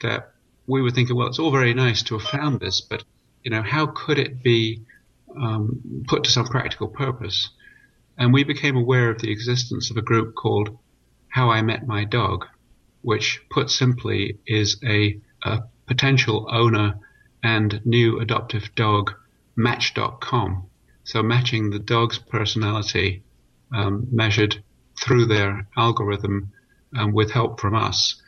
[0.00, 0.32] that
[0.68, 3.02] we were thinking, well, it's all very nice to have found this, but
[3.42, 4.82] you know, how could it be
[5.36, 7.50] um, put to some practical purpose?
[8.16, 10.78] And we became aware of the existence of a group called
[11.28, 12.46] How I Met My Dog,
[13.02, 17.00] which, put simply, is a, a potential owner
[17.42, 19.12] and new adoptive dog
[19.56, 20.70] match.com.
[21.06, 23.22] So matching the dog's personality
[23.72, 24.64] um, measured
[25.00, 26.50] through their algorithm
[26.96, 28.20] um, with help from us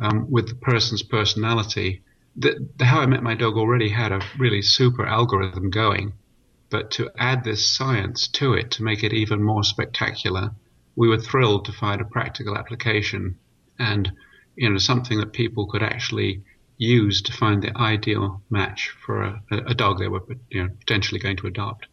[0.00, 2.02] um, with the person's personality.
[2.34, 6.14] The, the How I Met My Dog already had a really super algorithm going,
[6.68, 10.50] but to add this science to it to make it even more spectacular,
[10.96, 13.38] we were thrilled to find a practical application
[13.78, 14.10] and
[14.56, 16.42] you know something that people could actually
[16.76, 21.20] use to find the ideal match for a, a dog they were you know, potentially
[21.20, 21.86] going to adopt.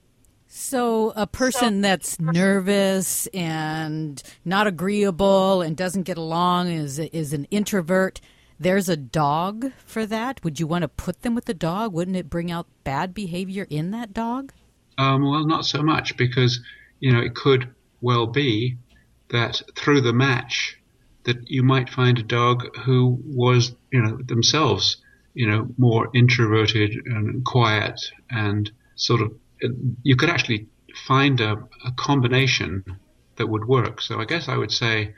[0.55, 7.45] So a person that's nervous and not agreeable and doesn't get along is is an
[7.49, 8.21] introvert.
[8.59, 10.43] There's a dog for that.
[10.43, 11.91] Would you want to put them with the dog?
[11.91, 14.53] Wouldn't it bring out bad behavior in that dog?
[14.99, 16.59] Um, well, not so much because
[16.99, 18.77] you know it could well be
[19.29, 20.77] that through the match
[21.23, 24.97] that you might find a dog who was, you know, themselves,
[25.33, 29.33] you know, more introverted and quiet and sort of,
[30.04, 30.67] you could actually
[31.08, 31.54] find a,
[31.86, 32.84] a combination
[33.38, 34.02] that would work.
[34.02, 35.13] So I guess I would say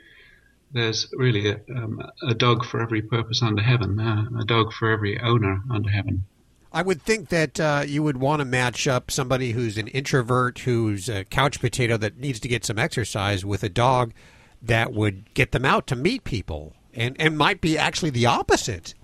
[0.72, 4.90] there's really a, um, a dog for every purpose under heaven, uh, a dog for
[4.90, 6.24] every owner under heaven.
[6.72, 10.58] I would think that uh, you would want to match up somebody who's an introvert,
[10.60, 14.12] who's a couch potato that needs to get some exercise, with a dog
[14.60, 18.94] that would get them out to meet people, and and might be actually the opposite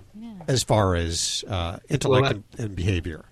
[0.48, 3.24] as far as uh, intellect Well, and, and behavior.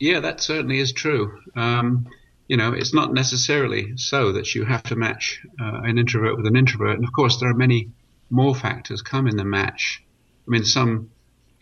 [0.00, 1.38] Yeah, that certainly is true.
[1.54, 2.08] Um,
[2.48, 6.46] you know, it's not necessarily so that you have to match uh, an introvert with
[6.46, 6.96] an introvert.
[6.96, 7.90] And of course, there are many
[8.30, 10.02] more factors come in the match.
[10.48, 11.10] I mean, some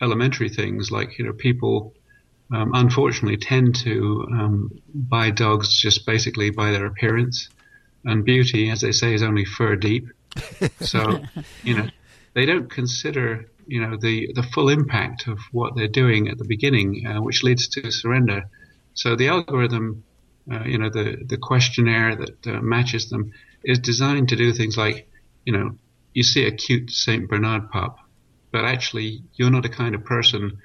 [0.01, 1.93] elementary things like, you know, people
[2.51, 7.49] um, unfortunately tend to um, buy dogs just basically by their appearance.
[8.05, 10.07] And beauty, as they say, is only fur deep.
[10.79, 11.21] So,
[11.63, 11.87] you know,
[12.33, 16.43] they don't consider, you know, the, the full impact of what they're doing at the
[16.43, 18.43] beginning, uh, which leads to surrender.
[18.95, 20.03] So the algorithm,
[20.51, 23.31] uh, you know, the, the questionnaire that uh, matches them
[23.63, 25.07] is designed to do things like,
[25.45, 25.77] you know,
[26.13, 27.29] you see a cute St.
[27.29, 27.99] Bernard pup,
[28.51, 30.57] but actually you're not a kind of person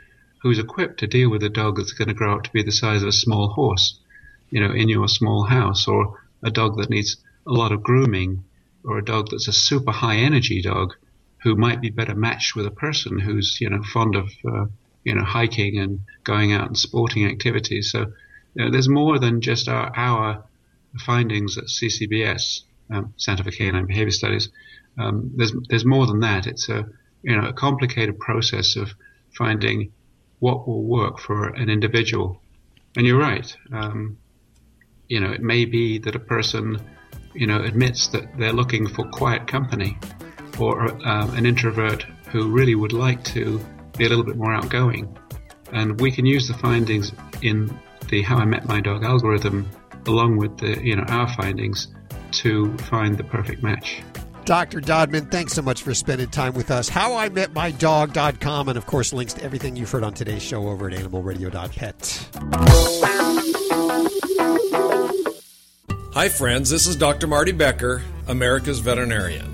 [0.42, 2.72] who's equipped to deal with a dog that's going to grow up to be the
[2.72, 4.00] size of a small horse,
[4.48, 8.44] you know, in your small house, or a dog that needs a lot of grooming,
[8.82, 10.94] or a dog that's a super high energy dog
[11.44, 14.64] who might be better matched with a person who's, you know, fond of, uh,
[15.04, 17.92] you know, hiking and going out and sporting activities.
[17.92, 18.12] So
[18.54, 20.44] you know, there's more than just our, our
[20.98, 24.48] findings at CCBS, um, Center for Canine Behavior Studies.
[24.98, 26.46] Um, there's there's more than that.
[26.46, 26.87] It's a
[27.22, 28.90] you know a complicated process of
[29.37, 29.92] finding
[30.38, 32.40] what will work for an individual.
[32.96, 33.54] And you're right.
[33.72, 34.18] Um,
[35.09, 36.80] you know, it may be that a person,
[37.35, 39.98] you know, admits that they're looking for quiet company,
[40.58, 43.60] or um, an introvert who really would like to
[43.96, 45.16] be a little bit more outgoing.
[45.72, 47.12] And we can use the findings
[47.42, 47.76] in
[48.08, 49.68] the How I Met My Dog algorithm,
[50.06, 51.88] along with the you know our findings,
[52.32, 54.02] to find the perfect match.
[54.44, 54.80] Dr.
[54.80, 56.90] Dodman, thanks so much for spending time with us.
[56.90, 62.28] HowIMetMyDog.com, and of course, links to everything you've heard on today's show over at animalradio.pet.
[66.12, 66.70] Hi, friends.
[66.70, 67.26] This is Dr.
[67.26, 69.53] Marty Becker, America's veterinarian.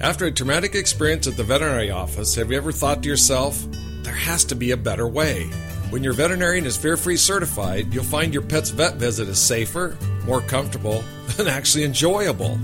[0.00, 3.60] After a traumatic experience at the veterinary office, have you ever thought to yourself,
[4.02, 5.46] there has to be a better way?
[5.90, 9.98] When your veterinarian is fear free certified, you'll find your pet's vet visit is safer,
[10.24, 11.02] more comfortable,
[11.38, 12.60] and actually enjoyable.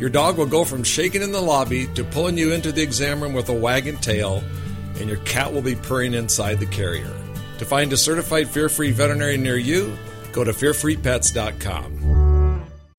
[0.00, 3.22] Your dog will go from shaking in the lobby to pulling you into the exam
[3.22, 4.42] room with a wagging tail,
[4.98, 7.12] and your cat will be purring inside the carrier.
[7.58, 9.96] To find a certified fear free veterinarian near you,
[10.32, 12.21] go to fearfreepets.com.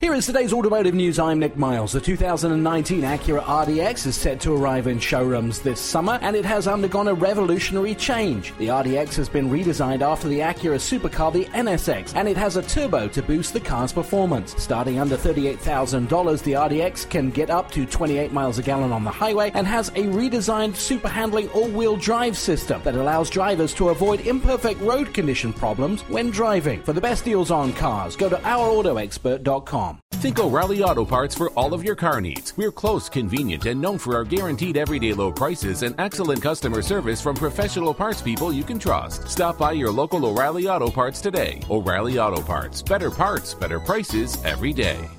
[0.04, 1.18] Here is today's automotive news.
[1.18, 1.94] I'm Nick Miles.
[1.94, 6.68] The 2019 Acura RDX is set to arrive in showrooms this summer, and it has
[6.68, 8.54] undergone a revolutionary change.
[8.58, 12.64] The RDX has been redesigned after the Acura supercar, the NSX, and it has a
[12.64, 14.62] turbo to boost the car's performance.
[14.62, 19.10] Starting under $38,000, the RDX can get up to 28 miles a gallon on the
[19.10, 24.20] highway and has a redesigned super handling all-wheel drive system that allows drivers to avoid
[24.28, 26.84] imperfect road condition problems when driving.
[26.84, 29.93] For the best deals on cars, go to ourautoexpert.com.
[30.12, 32.56] Think O'Reilly Auto Parts for all of your car needs.
[32.56, 37.22] We're close, convenient, and known for our guaranteed everyday low prices and excellent customer service
[37.22, 39.28] from professional parts people you can trust.
[39.28, 41.60] Stop by your local O'Reilly Auto Parts today.
[41.70, 42.82] O'Reilly Auto Parts.
[42.82, 45.10] Better parts, better prices every day.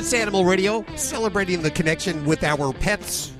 [0.00, 3.34] It's Animal Radio, celebrating the connection with our pets.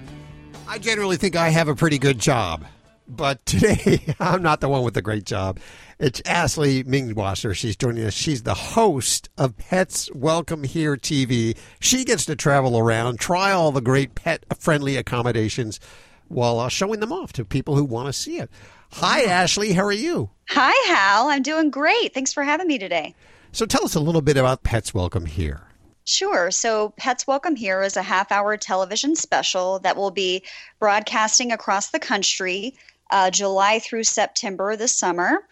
[0.68, 2.66] I generally think I have a pretty good job,
[3.08, 5.58] but today I'm not the one with the great job.
[5.98, 7.56] It's Ashley Mengwasser.
[7.56, 8.12] She's joining us.
[8.12, 11.56] She's the host of Pets Welcome Here TV.
[11.80, 15.80] She gets to travel around, try all the great pet friendly accommodations
[16.28, 18.50] while uh, showing them off to people who want to see it.
[18.92, 19.72] Hi, Ashley.
[19.72, 20.28] How are you?
[20.50, 21.28] Hi, Hal.
[21.28, 22.12] I'm doing great.
[22.12, 23.14] Thanks for having me today.
[23.50, 25.62] So tell us a little bit about Pets Welcome Here.
[26.10, 26.50] Sure.
[26.50, 30.42] So, Pets Welcome Here is a half hour television special that will be
[30.80, 32.74] broadcasting across the country
[33.12, 35.46] uh, July through September this summer.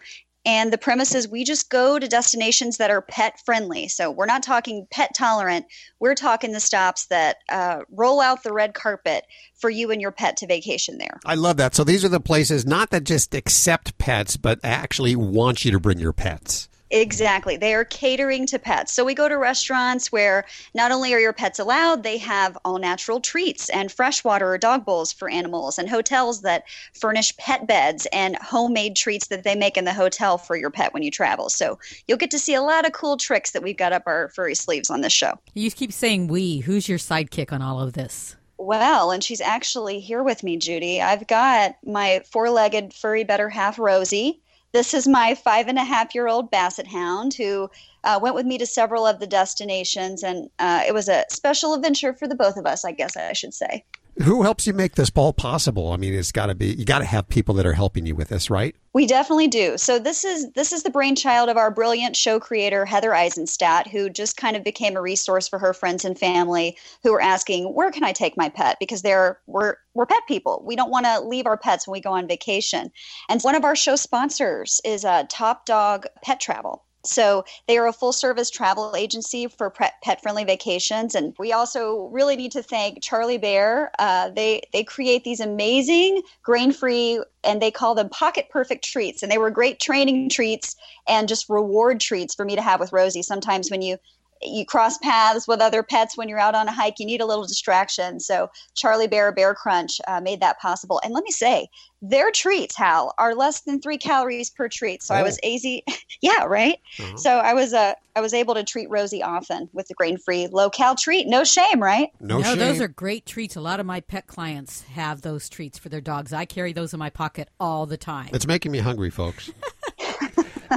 [0.45, 3.87] And the premise is we just go to destinations that are pet friendly.
[3.87, 5.65] So, we're not talking pet tolerant,
[6.01, 10.11] we're talking the stops that uh, roll out the red carpet for you and your
[10.11, 11.21] pet to vacation there.
[11.25, 11.73] I love that.
[11.73, 15.79] So these are the places not that just accept pets, but actually want you to
[15.79, 16.68] bring your pets.
[16.91, 17.55] Exactly.
[17.55, 18.93] They are catering to pets.
[18.93, 22.79] So we go to restaurants where not only are your pets allowed, they have all
[22.79, 26.63] natural treats and freshwater or dog bowls for animals, and hotels that
[26.93, 30.93] furnish pet beds and homemade treats that they make in the hotel for your pet
[30.93, 31.49] when you travel.
[31.49, 31.77] So
[32.07, 34.55] you'll get to see a lot of cool tricks that we've got up our furry
[34.55, 35.39] sleeves on this show.
[35.53, 36.59] You keep saying we.
[36.59, 38.35] Who's your sidekick on all of this?
[38.57, 41.01] Well, and she's actually here with me, Judy.
[41.01, 44.41] I've got my four legged furry better half, Rosie.
[44.71, 47.69] This is my five and a half year old basset hound who
[48.03, 51.73] uh, went with me to several of the destinations, and uh, it was a special
[51.73, 53.83] adventure for the both of us, I guess I should say.
[54.23, 55.93] Who helps you make this ball possible?
[55.93, 58.15] I mean, it's got to be you got to have people that are helping you
[58.15, 58.75] with this, right?
[58.93, 59.77] We definitely do.
[59.77, 64.09] So this is this is the brainchild of our brilliant show creator Heather Eisenstadt, who
[64.09, 67.91] just kind of became a resource for her friends and family who were asking, "Where
[67.91, 70.63] can I take my pet?" Because they're we're we're pet people.
[70.65, 72.91] We don't want to leave our pets when we go on vacation.
[73.29, 76.83] And one of our show sponsors is uh, Top Dog Pet Travel.
[77.03, 82.09] So they are a full service travel agency for pet friendly vacations, and we also
[82.11, 83.91] really need to thank Charlee Bear.
[83.99, 89.23] Uh, they they create these amazing grain free, and they call them pocket perfect treats,
[89.23, 90.75] and they were great training treats
[91.07, 93.21] and just reward treats for me to have with Rosie.
[93.21, 93.97] Sometimes when you
[94.41, 96.95] you cross paths with other pets when you're out on a hike.
[96.99, 98.19] You need a little distraction.
[98.19, 101.01] So Charlee Bear Bear Crunch uh, made that possible.
[101.03, 101.67] And let me say,
[102.01, 105.03] their treats, Hal, are less than three calories per treat.
[105.03, 105.17] So Oh.
[105.17, 105.83] I was easy,
[106.21, 106.79] yeah, right.
[106.99, 107.17] Uh-huh.
[107.17, 110.47] So I was uh, I was able to treat Rosie often with the grain free
[110.47, 111.27] low cal treat.
[111.27, 112.09] No shame, right?
[112.21, 113.57] No, shame those are great treats.
[113.57, 116.31] A lot of my pet clients have those treats for their dogs.
[116.31, 118.29] I carry those in my pocket all the time.
[118.31, 119.51] It's making me hungry, folks.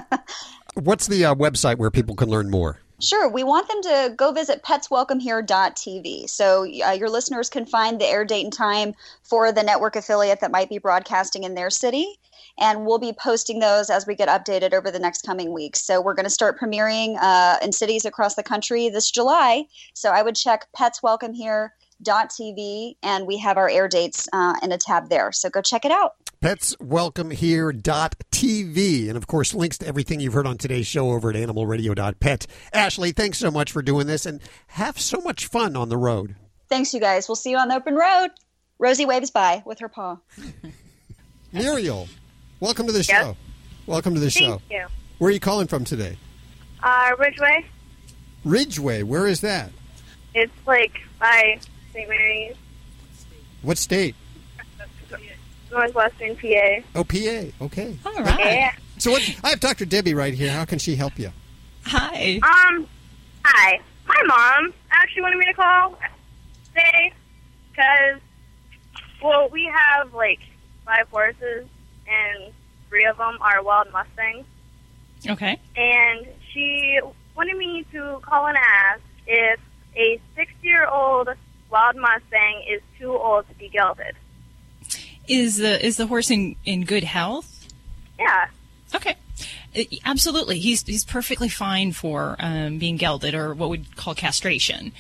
[0.75, 2.81] What's the uh, website where people can learn more?
[3.03, 3.29] Sure.
[3.29, 6.31] We want them to go visit petswelcomehere.tv.
[6.31, 8.95] So uh, your listeners can find the air date and time
[9.25, 12.07] for the network affiliate that might be broadcasting in their city.
[12.61, 15.83] And we'll be posting those as we get updated over the next coming weeks.
[15.83, 19.65] So we're going to start premiering uh, in cities across the country this July.
[19.95, 25.09] So I would check petswelcomehere.tv and we have our air dates uh, in a tab
[25.09, 25.33] there.
[25.33, 26.15] So go check it out.
[26.43, 29.09] PetsWelcomeHere.tv.
[29.09, 32.47] And of course, links to everything you've heard on today's show over at animalradio.pet.
[32.73, 36.35] Ashley, thanks so much for doing this and have so much fun on the road.
[36.69, 37.29] Thanks, you guys.
[37.29, 38.31] We'll see you on the open road.
[38.79, 40.19] Rosie waves by with her paw.
[41.53, 42.09] Muriel,
[42.59, 43.37] welcome to the show.
[43.87, 44.59] Welcome to the show.
[44.59, 44.87] Thank you.
[45.19, 46.19] Where are you calling from today?
[46.83, 47.67] Uh, Ridgeway.
[48.45, 49.05] Ridgeway.
[49.05, 49.71] Where is that?
[50.35, 51.61] It's like by
[51.93, 52.09] St.
[52.09, 52.57] Mary's,
[53.61, 54.17] What state?
[55.73, 56.83] Northwestern PA.
[56.95, 57.65] Oh, PA.
[57.65, 57.97] Okay.
[58.05, 58.39] All right.
[58.39, 58.73] Yeah.
[58.99, 59.85] So what, I have Dr.
[59.85, 60.53] Debbie right here.
[60.53, 61.31] How can she help you?
[61.87, 62.35] Hi.
[62.43, 62.87] Um,
[63.45, 63.81] hi.
[64.07, 65.99] My mom actually wanted me to call
[66.69, 67.13] today
[67.71, 68.21] because,
[69.23, 70.41] well, we have like
[70.85, 71.67] five horses
[72.07, 72.53] and
[72.89, 74.47] three of them are wild Mustangs.
[75.29, 75.57] Okay.
[75.77, 76.99] and she
[77.37, 79.61] wanted me to call and ask if
[79.95, 81.29] a six-year-old
[81.71, 84.17] wild Mustang is too old to be gelded.
[85.33, 87.67] Is the is the horse in in good health?
[88.19, 88.49] Yeah.
[88.95, 89.17] Okay.
[90.05, 94.93] Absolutely, he's he's perfectly fine for um, being gelded or what we'd call castration.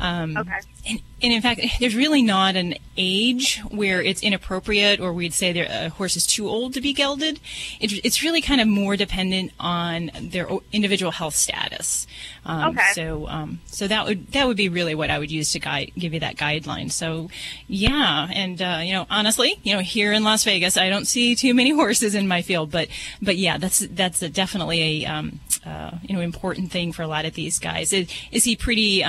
[0.00, 0.58] Um, Okay.
[0.88, 5.50] And, and in fact, there's really not an age where it's inappropriate or we'd say
[5.58, 7.40] a horse is too old to be gelded.
[7.80, 12.06] It, it's really kind of more dependent on their individual health status.
[12.46, 12.92] Um, Okay.
[12.94, 15.92] So, um, so that would that would be really what I would use to guide,
[15.98, 16.90] give you that guideline.
[16.90, 17.28] So,
[17.66, 21.34] yeah, and uh, you know, honestly, you know, here in Las Vegas, I don't see
[21.34, 22.88] too many horses in my field, but
[23.20, 27.06] but yeah, that's that's a, definitely a um, uh, you know important thing for a
[27.08, 27.92] lot of these guys.
[27.92, 29.04] Is, is he pretty?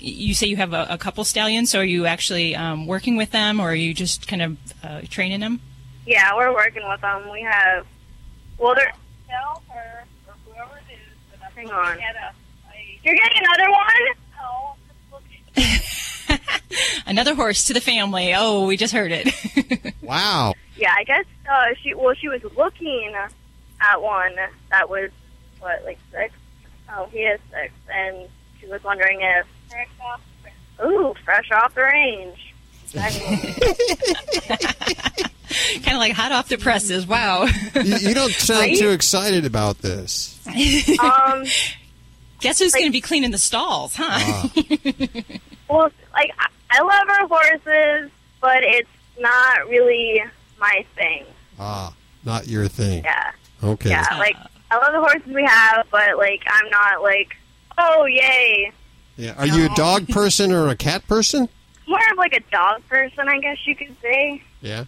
[0.00, 3.30] You say you have a, a couple stallions, so are you actually um, working with
[3.30, 5.60] them, or are you just kind of uh, training them?
[6.06, 7.30] Yeah, we're working with them.
[7.30, 7.86] We have.
[8.58, 8.92] Well, they're.
[9.28, 11.40] Tell her or whoever it is.
[11.40, 11.98] That Hang on.
[13.02, 14.16] You're getting another one?
[17.06, 18.34] Another horse to the family.
[18.36, 19.94] Oh, we just heard it.
[20.02, 20.54] Wow.
[20.76, 21.94] Yeah, I guess uh, she.
[21.94, 23.14] Well, she was looking
[23.80, 24.34] at one
[24.70, 25.10] that was
[25.60, 26.34] what, like six.
[26.92, 28.28] Oh, he is six, and
[28.58, 29.46] she was wondering if.
[30.84, 32.54] Ooh, fresh off the range.
[35.82, 37.06] kind of like hot off the presses.
[37.06, 37.44] Wow.
[37.74, 38.78] You, you don't sound Right?
[38.78, 40.38] too excited about this.
[41.00, 41.44] um,
[42.40, 44.48] Guess who's going to be cleaning the stalls, huh?
[45.68, 48.10] well, like I, I love our horses,
[48.40, 50.22] but it's not really
[50.58, 51.26] my thing.
[51.58, 51.92] Ah,
[52.24, 53.04] not your thing.
[53.04, 53.32] Yeah.
[53.62, 53.90] Okay.
[53.90, 54.36] Yeah, like
[54.70, 57.36] I love the horses we have, but like I'm not like,
[57.76, 58.72] oh yay.
[59.20, 59.34] Yeah.
[59.36, 61.48] Are you a dog person or a cat person?
[61.86, 64.42] More of like a dog person, I guess you could say.
[64.62, 64.84] Yeah.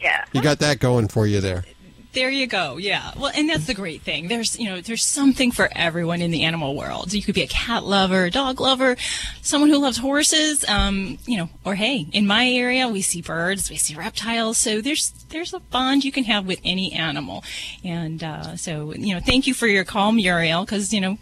[0.00, 0.24] Yeah.
[0.32, 1.64] You got that going for you there.
[2.12, 2.78] There you go.
[2.78, 3.12] Yeah.
[3.16, 4.28] Well, and that's the great thing.
[4.28, 7.12] There's, you know, there's something for everyone in the animal world.
[7.12, 8.96] You could be a cat lover, a dog lover,
[9.42, 13.68] someone who loves horses, um, you know, or hey, in my area we see birds,
[13.68, 14.56] we see reptiles.
[14.56, 17.44] So there's there's a bond you can have with any animal.
[17.84, 21.18] And uh, so, you know, thank you for your call, Muriel, because you know,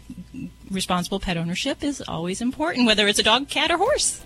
[0.71, 4.21] responsible pet ownership is always important, whether it's a dog, cat, or horse.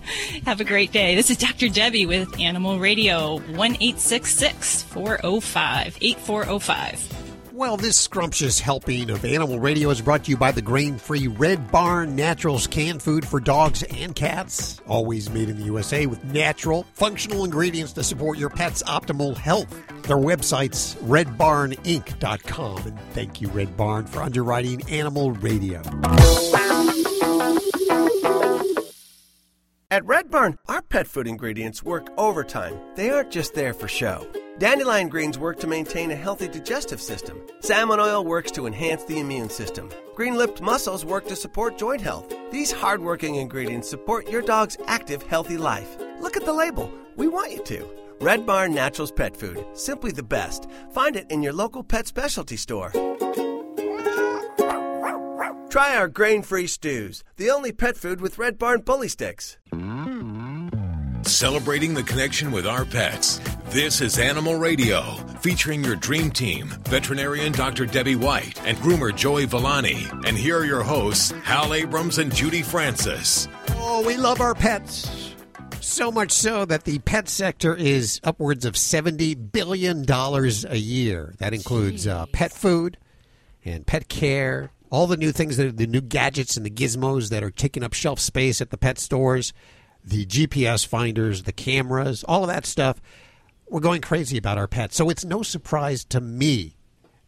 [0.46, 1.14] Have a great day.
[1.14, 1.68] This is Dr.
[1.68, 7.29] Debbie with Animal Radio, 1 405 8405.
[7.60, 11.26] Well, this scrumptious helping of Animal Radio is brought to you by the grain free
[11.26, 14.80] Red Barn Naturals canned food for dogs and cats.
[14.88, 19.68] Always made in the USA with natural, functional ingredients to support your pet's optimal health.
[20.04, 22.78] Their website's redbarninc.com.
[22.78, 25.82] And thank you, Red Barn, for underwriting Animal Radio.
[29.90, 32.80] At Red Barn, our pet food ingredients work overtime.
[32.94, 34.26] They aren't just there for show.
[34.60, 37.40] Dandelion greens work to maintain a healthy digestive system.
[37.60, 39.88] Salmon oil works to enhance the immune system.
[40.14, 42.30] Green lipped mussels work to support joint health.
[42.50, 45.96] These hardworking ingredients support your dog's active, healthy life.
[46.20, 46.92] Look at the label.
[47.16, 47.88] We want you to.
[48.20, 49.64] Red Barn Naturals Pet Food.
[49.72, 50.68] Simply the best.
[50.92, 52.92] Find it in your local pet specialty store.
[55.70, 59.56] Try our grain free stews, the only pet food with Red Barn bully sticks.
[61.22, 63.40] Celebrating the connection with our pets.
[63.66, 65.02] This is Animal Radio,
[65.40, 67.86] featuring your dream team, veterinarian Dr.
[67.86, 70.06] Debbie White and groomer Joey Villani.
[70.26, 73.48] And here are your hosts, Hal Abrams and Judy Francis.
[73.76, 75.34] Oh, we love our pets.
[75.80, 81.34] So much so that the pet sector is upwards of $70 billion a year.
[81.38, 82.98] That includes uh, pet food
[83.64, 87.42] and pet care, all the new things, that the new gadgets and the gizmos that
[87.42, 89.52] are taking up shelf space at the pet stores,
[90.04, 93.00] the GPS finders, the cameras, all of that stuff.
[93.68, 94.96] We're going crazy about our pets.
[94.96, 96.76] So it's no surprise to me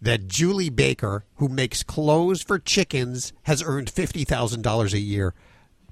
[0.01, 5.35] that Julie Baker, who makes clothes for chickens, has earned $50,000 a year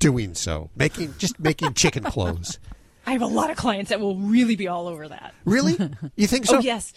[0.00, 2.58] doing so, making just making chicken clothes.
[3.06, 5.34] I have a lot of clients that will really be all over that.
[5.44, 5.76] Really?
[6.16, 6.56] You think so?
[6.58, 6.92] Oh yes.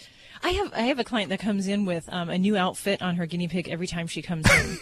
[0.45, 3.15] I have I have a client that comes in with um, a new outfit on
[3.15, 4.77] her guinea pig every time she comes in.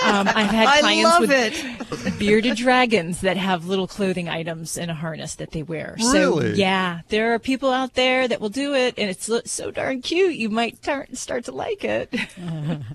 [0.08, 2.18] um, I've had I clients love with it.
[2.18, 5.94] bearded dragons that have little clothing items and a harness that they wear.
[5.98, 6.52] Really?
[6.52, 10.02] So yeah, there are people out there that will do it, and it's so darn
[10.02, 10.34] cute.
[10.34, 12.14] You might tar- start to like it.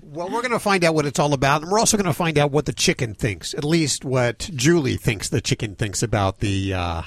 [0.02, 2.12] Well, we're going to find out what it's all about, and we're also going to
[2.12, 3.52] find out what the chicken thinks.
[3.54, 7.02] At least what Julie thinks the chicken thinks about the uh,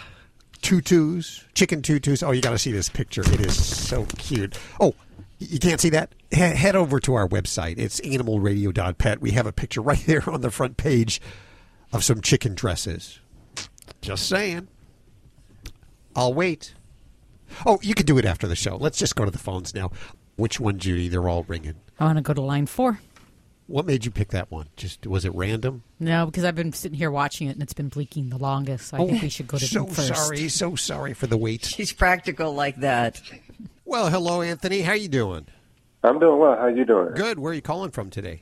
[0.61, 2.21] tutus, chicken tutus.
[2.23, 3.21] Oh, you got to see this picture.
[3.21, 4.57] It is so cute.
[4.79, 4.93] Oh,
[5.39, 6.13] you can't see that?
[6.31, 7.77] He- head over to our website.
[7.77, 9.21] It's animalradio.pet.
[9.21, 11.21] We have a picture right there on the front page
[11.91, 13.19] of some chicken dresses.
[14.01, 14.67] Just saying.
[16.15, 16.73] I'll wait.
[17.65, 18.75] Oh, you can do it after the show.
[18.75, 19.91] Let's just go to the phones now.
[20.35, 21.07] Which one, Judy?
[21.07, 21.75] They're all ringing.
[21.99, 22.99] I want to go to line four.
[23.67, 24.67] What made you pick that one?
[24.77, 25.83] Just was it random?
[25.99, 28.87] No, because I've been sitting here watching it and it's been blinking the longest.
[28.89, 30.15] So I think oh, we should go to so them first.
[30.15, 31.65] sorry, so sorry for the wait.
[31.65, 33.21] She's practical like that.
[33.87, 34.81] Well, hello, Anthony.
[34.81, 35.47] How you doing?
[36.03, 36.57] I'm doing well.
[36.57, 37.13] How you doing?
[37.13, 37.39] Good.
[37.39, 38.41] Where are you calling from today?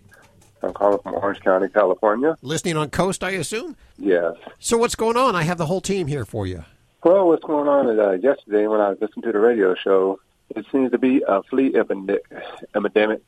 [0.64, 2.36] I'm calling from Orange County, California.
[2.42, 3.78] Listening on Coast, I assume.
[4.00, 4.34] Yes.
[4.58, 5.36] So what's going on?
[5.36, 6.66] I have the whole team here for you.
[7.04, 10.20] Well, what's going on is uh, yesterday when I was listening to the radio show,
[10.50, 13.22] it seems to be a flea epidemic,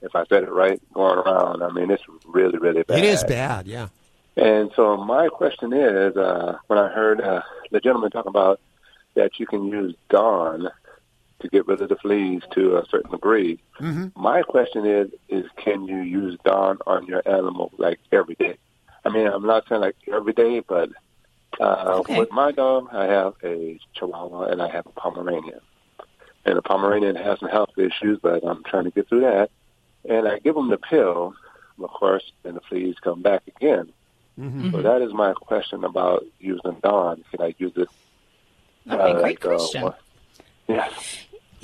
[0.00, 1.64] if I said it right, going around.
[1.64, 2.98] I mean, it's really, really bad.
[2.98, 3.88] It is bad, yeah.
[4.36, 8.60] And so my question is, uh, when I heard uh, the gentleman talk about
[9.14, 10.70] that you can use Dawn
[11.44, 14.20] to get rid of the fleas to a certain degree, Mm-hmm.
[14.20, 18.56] my question is, is can you use Dawn on your animal like every day?
[19.04, 20.90] I mean, I'm not saying like every day, but
[21.60, 22.18] uh, Okay.
[22.18, 25.60] with my dog, I have a Chihuahua and I have a Pomeranian.
[26.46, 29.50] And the Pomeranian has some health issues, but I'm trying to get through that.
[30.08, 31.34] And I give them the pill,
[31.82, 33.92] of course, and the fleas come back again.
[34.38, 34.70] Mm-hmm.
[34.72, 37.24] So that is my question about using Dawn.
[37.30, 37.88] Can I use it?
[38.90, 39.82] Okay, uh, great like, uh, question.
[39.82, 39.98] what-
[40.68, 40.88] yeah.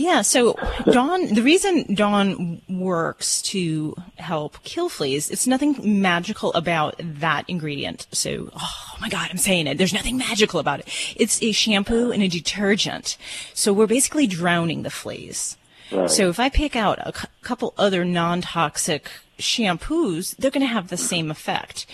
[0.00, 6.94] Yeah, so Dawn, the reason Dawn works to help kill fleas, it's nothing magical about
[6.98, 8.06] that ingredient.
[8.10, 9.76] So, oh my God, I'm saying it.
[9.76, 10.88] There's nothing magical about it.
[11.16, 13.18] It's a shampoo and a detergent.
[13.52, 15.58] So we're basically drowning the fleas.
[15.92, 16.10] Right.
[16.10, 20.88] So if I pick out a cou- couple other non-toxic shampoos, they're going to have
[20.88, 21.04] the mm-hmm.
[21.04, 21.84] same effect.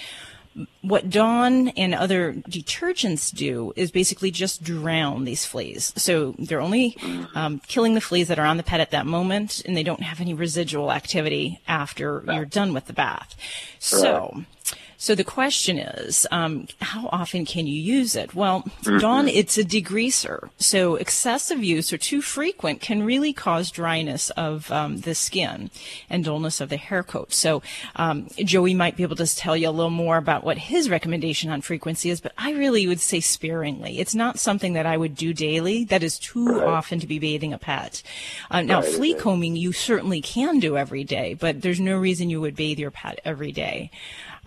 [0.83, 5.93] What Dawn and other detergents do is basically just drown these fleas.
[5.97, 6.97] So they're only
[7.35, 10.03] um, killing the fleas that are on the pet at that moment, and they don't
[10.03, 13.35] have any residual activity after you're done with the bath.
[13.79, 14.45] So
[14.99, 18.35] So the question is, um, how often can you use it?
[18.35, 19.01] Well, Mhm.
[19.01, 20.49] Dawn, it's a degreaser.
[20.59, 25.71] So excessive use or too frequent can really cause dryness of um, the skin
[26.09, 27.33] and dullness of the hair coat.
[27.35, 27.63] So
[27.97, 31.51] um, Joey might be able to tell you a little more about what his recommendation
[31.51, 33.99] on frequency is, but I really would say sparingly.
[33.99, 35.85] It's not something that I would do daily.
[35.85, 38.03] That is too often to be bathing a pet.
[38.51, 42.31] Uh, now, Right, flea combing you certainly can do every day, but there's no reason
[42.31, 43.91] you would bathe your pet every day.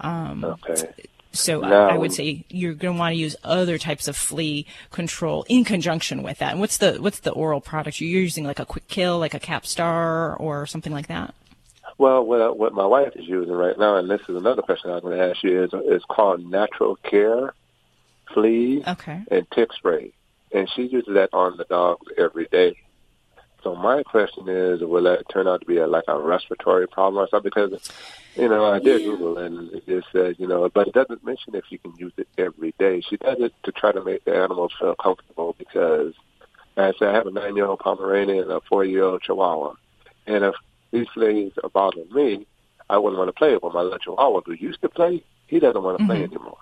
[0.02, 0.90] Um, Okay.
[1.32, 4.16] so I- Now- I would say you're going to want to use other types of
[4.16, 6.52] flea control in conjunction with that.
[6.52, 8.44] And what's the what's the oral product you're using?
[8.46, 11.34] Like a quick kill, like a Capstar, or something like that?
[11.98, 14.94] Well, what, what my wife is using right now, and this is another question I
[14.96, 17.54] was going to ask you, is is called Natural Care
[18.34, 19.22] Flea Okay.
[19.30, 20.12] and Tick Spray,
[20.54, 22.76] and she uses that on the dogs every day.
[23.64, 27.24] So my question is, will that turn out to be a, like a respiratory problem
[27.24, 27.52] or something?
[27.54, 27.80] Because
[28.36, 31.56] you know, I did Google and it just says, you know, but it doesn't mention
[31.56, 33.02] if you can use it every day.
[33.02, 36.14] She does it to try to make the animals feel comfortable because,
[36.78, 39.74] as I said, I have a nine-year-old Pomeranian and a four-year-old Chihuahua,
[40.28, 40.56] and if
[40.92, 42.46] these fleas are bothering me,
[42.90, 45.24] I wouldn't want to play with my little Chihuahua who used to play.
[45.48, 46.32] He doesn't want to play Mhm.
[46.32, 46.58] anymore.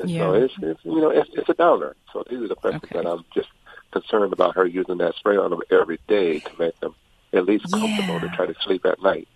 [0.00, 0.18] And Yeah.
[0.18, 1.94] so it's, it's you know it's, it's a downer.
[2.12, 3.48] So these are the questions that I'm just
[3.92, 6.94] concerned about her using that spray on them every day to make them
[7.32, 9.28] at least comfortable to try to sleep at night.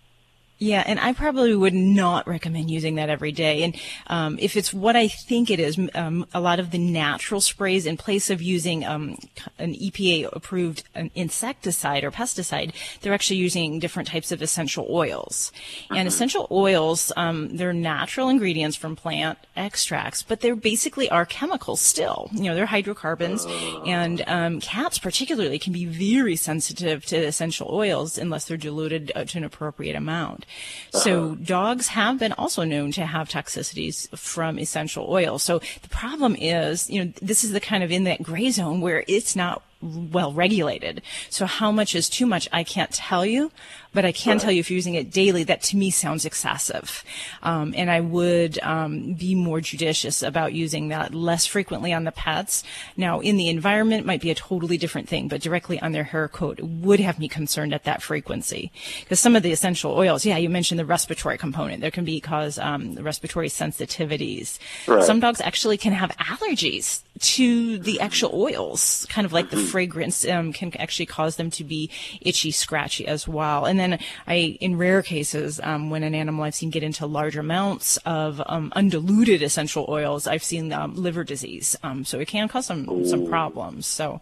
[0.59, 3.61] Yeah, and I probably would not recommend using that every day.
[3.63, 3.75] And
[4.07, 7.85] um, if it's what I think it is, um, a lot of the natural sprays,
[7.85, 9.17] in place of using um,
[9.59, 10.83] an EPA-approved
[11.13, 15.51] insecticide or pesticide, they're actually using different types of essential oils.
[15.91, 21.81] And essential oils, um, they're natural ingredients from plant extracts, but they're basically are chemicals
[21.81, 22.29] still.
[22.33, 23.45] You know, they're hydrocarbons,
[23.85, 29.23] and um, cats particularly can be very sensitive to essential oils unless they're diluted uh,
[29.25, 30.46] to an appropriate amount.
[30.91, 35.43] So dogs have been also known to have toxicities from essential oils.
[35.43, 38.81] So the problem is, you know, this is the kind of in that gray zone
[38.81, 41.01] where it's not well regulated.
[41.29, 43.51] So how much is too much, I can't tell you,
[43.93, 47.03] but I can tell you if you're using it daily, that to me sounds excessive.
[47.41, 52.11] Um, and I would um, be more judicious about using that less frequently on the
[52.11, 52.63] pets.
[52.95, 56.27] Now, in the environment might be a totally different thing, but directly on their hair
[56.27, 58.71] coat would have me concerned at that frequency.
[58.99, 61.81] Because some of the essential oils, yeah, you mentioned the respiratory component.
[61.81, 64.59] There can be cause um, respiratory sensitivities.
[64.87, 65.03] Right.
[65.03, 70.25] Some dogs actually can have allergies to the actual oils, kind of like the fragrance
[70.27, 71.89] um, can actually cause them to be
[72.21, 73.65] itchy, scratchy as well.
[73.65, 77.35] And then I, in rare cases, um, when an animal I've seen get into large
[77.35, 81.75] amounts of um, undiluted essential oils, I've seen um, liver disease.
[81.83, 83.85] Um, so it can cause some some problems.
[83.85, 84.21] So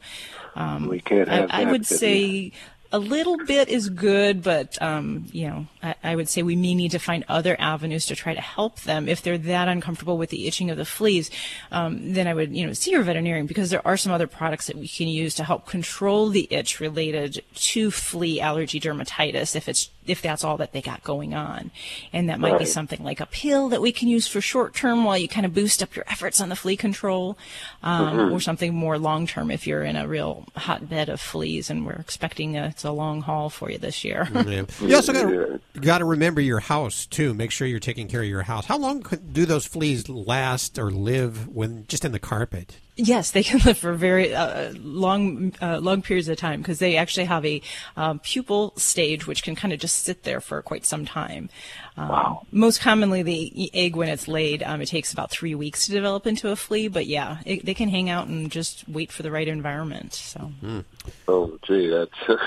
[0.56, 2.52] um, We can't have I, I would say
[2.92, 6.76] a little bit is good, but um, you know, I, I would say we may
[6.76, 9.08] need to find other avenues to try to help them.
[9.08, 11.30] If they're that uncomfortable with the itching of the fleas,
[11.72, 14.68] um, then I would, you know, see your veterinarian because there are some other products
[14.68, 19.68] that we can use to help control the itch related to flea allergy dermatitis if
[19.68, 21.72] it's if that's all that they got going on,
[22.14, 25.04] and that might be something like a pill that we can use for short term
[25.04, 27.38] while you kind of boost up your efforts on the flea control,
[27.84, 28.32] um, Mhm.
[28.32, 31.94] or something more long term if you're in a real hotbed of fleas and we're
[31.94, 34.28] expecting a, it's a long haul for you this year.
[34.34, 34.64] Yeah.
[34.82, 37.34] You also got to got to remember your house too.
[37.34, 38.66] Make sure you're taking care of your house.
[38.66, 42.78] How long do those fleas last or live when just in the carpet?
[42.98, 46.96] Yes, they can live for very uh, long, uh, long periods of time because they
[46.96, 47.62] actually have a
[47.98, 51.50] um, pupal stage which can kind of just sit there for quite some time.
[51.98, 52.46] Um, wow.
[52.52, 56.28] Most commonly, the egg when it's laid, um, it takes about three weeks to develop
[56.28, 56.88] into a flea.
[56.90, 60.14] But yeah, it, they can hang out and just wait for the right environment.
[60.14, 60.52] So
[61.28, 62.12] Oh, gee, that's.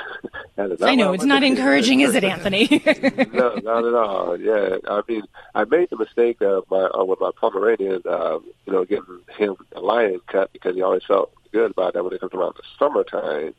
[0.57, 1.65] that is not I know it's not wanted to hear.
[1.65, 2.69] encouraging, is it, Anthony?
[3.33, 4.39] no, not at all.
[4.39, 5.23] Yeah, I mean,
[5.55, 9.57] I made the mistake of my uh, with my Pomeranian, uh, you know, getting him
[9.75, 12.63] a lion cut because he always felt good about that when it comes around the
[12.79, 13.55] summertime.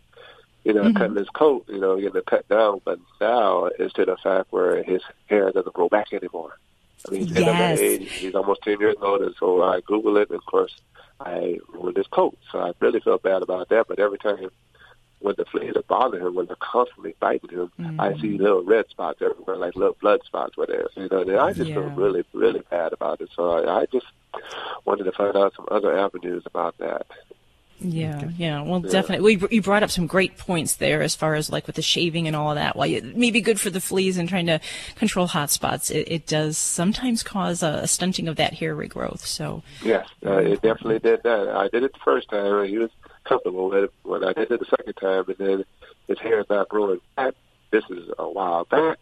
[0.66, 0.96] You know, Mhm.
[0.96, 2.82] cutting his coat, you know, getting it cut down.
[2.84, 6.58] But now it's to the fact where his hair doesn't grow back anymore.
[7.08, 7.80] I mean, he's Yes.
[7.80, 10.82] age, he's almost 10 years old, and so I Google it, and of course,
[11.22, 12.38] I ruined his coat.
[12.52, 13.88] So I really felt bad about that.
[13.88, 14.50] But every time
[15.20, 18.88] when the fleas are bothering him, when they're constantly biting him, I see little red
[18.90, 20.88] spots everywhere, like little blood spots where there.
[20.96, 23.30] You know, and I just feel really, really bad about it.
[23.36, 24.06] So I, I just
[24.86, 27.06] wanted to find out some other avenues about that.
[27.82, 28.62] Yeah, yeah.
[28.62, 28.92] Well, Yeah.
[28.92, 29.38] definitely.
[29.38, 32.28] We, you brought up some great points there as far as like with the shaving
[32.28, 32.76] and all of that.
[32.76, 34.60] While it may be good for the fleas and trying to
[34.96, 39.20] control hot spots, it, it does sometimes cause a, a stunting of that hair regrowth.
[39.20, 41.50] So, Yes, uh, it definitely did that.
[41.50, 42.90] I did it the first time, and he was
[43.24, 43.94] comfortable with it.
[44.04, 45.66] When I did it the second time, and then
[46.08, 47.34] his hair is not growing back.
[47.72, 48.98] This is a while back.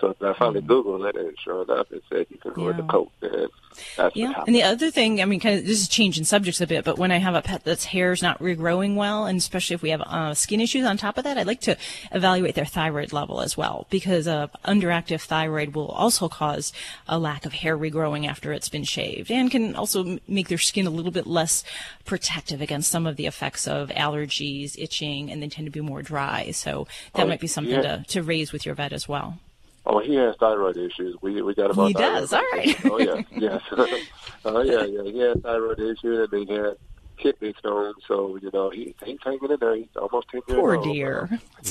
[0.00, 3.10] So I finally Googled it, and sure enough, it said you can ruin the coat.
[3.20, 3.48] And
[3.96, 6.66] that's Yeah, and the other thing, I mean, kind of, this is changing subjects a
[6.66, 9.82] bit, but when I have a pet that's hair's not regrowing well, and especially if
[9.82, 11.76] we have uh, skin issues on top of that, I'd like to
[12.12, 16.72] evaluate their thyroid level as well, because uh, underactive thyroid will also cause
[17.06, 20.86] a lack of hair regrowing after it's been shaved, and can also make their skin
[20.86, 21.62] a little bit less
[22.06, 26.00] protective against some of the effects of allergies, itching, and they tend to be more
[26.00, 26.50] dry.
[26.52, 27.98] So that Oh, might be something yeah.
[27.98, 29.38] to, to raise with your vet as well.
[29.86, 31.16] Oh, he has thyroid issues.
[31.22, 32.76] We we got him He does, all right.
[32.84, 33.62] Oh yeah, yes.
[34.44, 35.02] oh yeah, yeah.
[35.04, 36.76] He has thyroid issues, and he had
[37.22, 37.96] kidney stones.
[38.06, 39.76] So you know, he he's hanging in there.
[39.76, 40.84] He's almost ten years Poor old.
[40.84, 41.28] dear.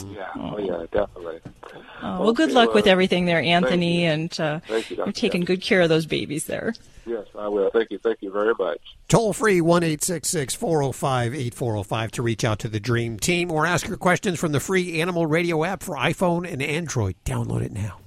[0.07, 0.29] Yeah.
[0.35, 1.39] Oh yeah, definitely.
[2.01, 4.09] Oh, well, good Okay, luck with everything there, thank Anthony, you.
[4.09, 6.73] and uh, Thank you, you're taking good care of those babies there.
[7.05, 7.69] Yes, I will.
[7.71, 7.97] Thank you.
[7.97, 8.79] Thank you very much.
[9.07, 13.97] Toll free 1 405 8405 to reach out to the Dream Team or ask your
[13.97, 17.15] questions from the free Animal Radio app for iPhone and Android.
[17.25, 17.97] Download it now.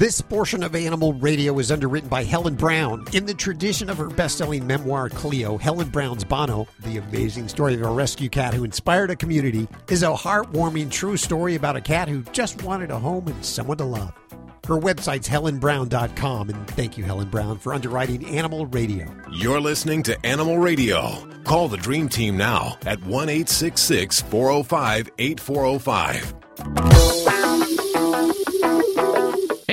[0.00, 3.04] This portion of Animal Radio is underwritten by Helen Brown.
[3.12, 7.74] In the tradition of her best selling memoir, Cleo, Helen Brown's Bono, the amazing story
[7.74, 11.82] of a rescue cat who inspired a community, is a heartwarming true story about a
[11.82, 14.14] cat who just wanted a home and someone to love.
[14.66, 19.06] Her website's helenbrown.com, and thank you, Helen Brown, for underwriting Animal Radio.
[19.30, 21.28] You're listening to Animal Radio.
[21.44, 27.39] Call the Dream Team now at 1 405 8405.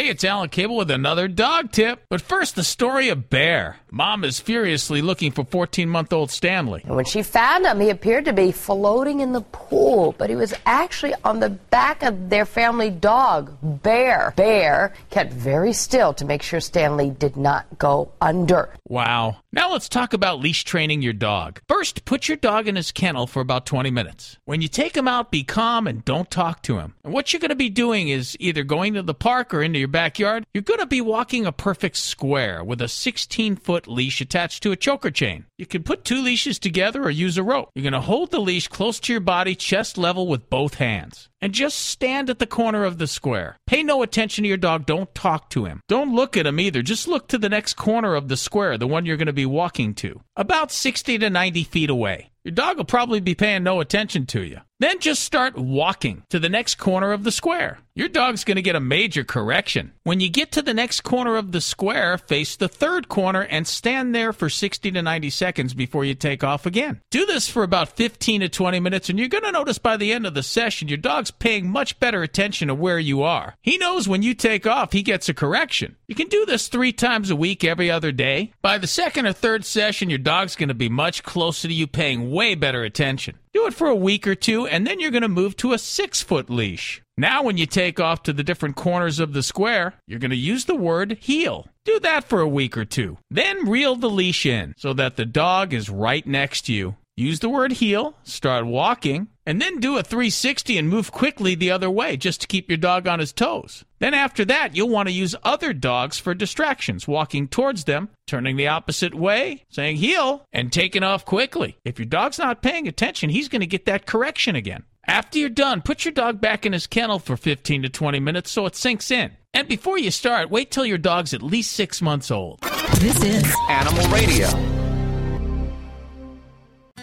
[0.10, 2.06] It's Alan Cable with another dog tip.
[2.10, 3.76] But first, the story of Bear.
[3.92, 6.82] Mom is furiously looking for 14 month old Stanley.
[6.86, 10.36] And when she found him, he appeared to be floating in the pool, but he
[10.36, 14.34] was actually on the back of their family dog, Bear.
[14.38, 18.70] Bear kept very still to make sure Stanley did not go under.
[18.88, 19.38] Wow.
[19.52, 21.62] Now let's talk about leash training your dog.
[21.68, 24.38] First, put your dog in his kennel for about 20 minutes.
[24.46, 26.94] When you take him out, be calm and don't talk to him.
[27.04, 29.80] And what you're going to be doing is either going to the park or into
[29.80, 30.46] your backyard.
[30.54, 34.72] You're going to be walking a perfect square with a 16 foot leash attached to
[34.72, 35.46] a choker chain.
[35.58, 37.72] You can put two leashes together or use a rope.
[37.74, 41.30] You're going to hold the leash close to your body, chest level with both hands.
[41.42, 43.58] And just stand at the corner of the square.
[43.66, 44.86] Pay no attention to your dog.
[44.86, 45.82] Don't talk to him.
[45.88, 46.84] Don't look at him either.
[46.84, 49.48] Just look to the next corner of the square, the one you're going to be
[49.48, 52.30] walking to, about 60 to 90 feet away.
[52.44, 54.60] Your dog will probably be paying no attention to you.
[54.80, 57.80] Then just start walking to the next corner of the square.
[57.96, 59.92] Your dog's going to get a major correction.
[60.04, 63.66] When you get to the next corner of the square, face the third corner and
[63.66, 67.02] stand there for 60 to 90 seconds before you take off again.
[67.10, 70.14] Do this for about 15 to 20 minutes, and you're going to notice by the
[70.14, 73.56] end of the session, your dog's paying much better attention to where you are.
[73.64, 75.96] He knows when you take off, he gets a correction.
[76.08, 78.54] You can do this three times a week, every other day.
[78.62, 81.88] By the second or third session, your dog's going to be much closer to you,
[81.88, 83.40] paying way better attention.
[83.58, 85.80] Do it for a week or two, and then you're going to move to a
[85.80, 87.02] six foot leash.
[87.18, 90.38] Now, when you take off to the different corners of the square, you're going to
[90.38, 91.68] use the word heel.
[91.84, 93.18] Do that for a week or two.
[93.32, 96.98] Then reel the leash in so that the dog is right next to you.
[97.20, 101.72] Use the word heel, start walking, and then do a 360 and move quickly the
[101.72, 103.84] other way just to keep your dog on his toes.
[103.98, 108.56] Then after that, you'll want to use other dogs for distractions, walking towards them, turning
[108.56, 111.80] the opposite way, saying heel, and taking off quickly.
[111.84, 114.84] If your dog's not paying attention, he's going to get that correction again.
[115.08, 118.52] After you're done, put your dog back in his kennel for 15 to 20 minutes
[118.52, 119.32] so it sinks in.
[119.56, 122.60] And before you start, wait till your dog's at least six months old.
[123.00, 124.77] This is Animal Radio.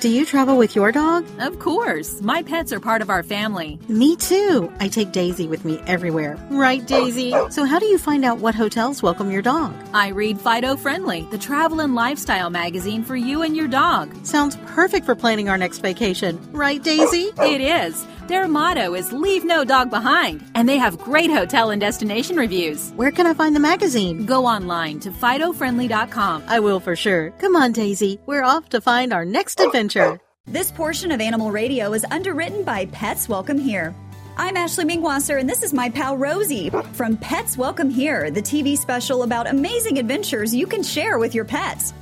[0.04, 1.24] Do you travel with your dog?
[1.38, 2.20] Of course.
[2.20, 3.78] My pets are part of our family.
[3.88, 4.70] Me too.
[4.78, 6.36] I take Daisy with me everywhere.
[6.50, 7.32] Right, Daisy?
[7.48, 9.74] So, how do you find out what hotels welcome your dog?
[9.94, 14.14] I read Fido Friendly, the travel and lifestyle magazine for you and your dog.
[14.26, 16.38] Sounds perfect for planning our next vacation.
[16.52, 17.32] Right, Daisy?
[17.38, 18.06] It is.
[18.26, 22.90] Their motto is Leave No Dog Behind, and they have great hotel and destination reviews.
[22.92, 24.24] Where can I find the magazine?
[24.24, 26.44] Go online to FidoFriendly.com.
[26.46, 27.32] I will for sure.
[27.32, 28.18] Come on, Daisy.
[28.24, 30.18] We're off to find our next adventure.
[30.46, 33.94] This portion of Animal Radio is underwritten by Pets Welcome Here.
[34.38, 38.78] I'm Ashley Mengwasser, and this is my pal Rosie from Pets Welcome Here, the TV
[38.78, 41.92] special about amazing adventures you can share with your pets.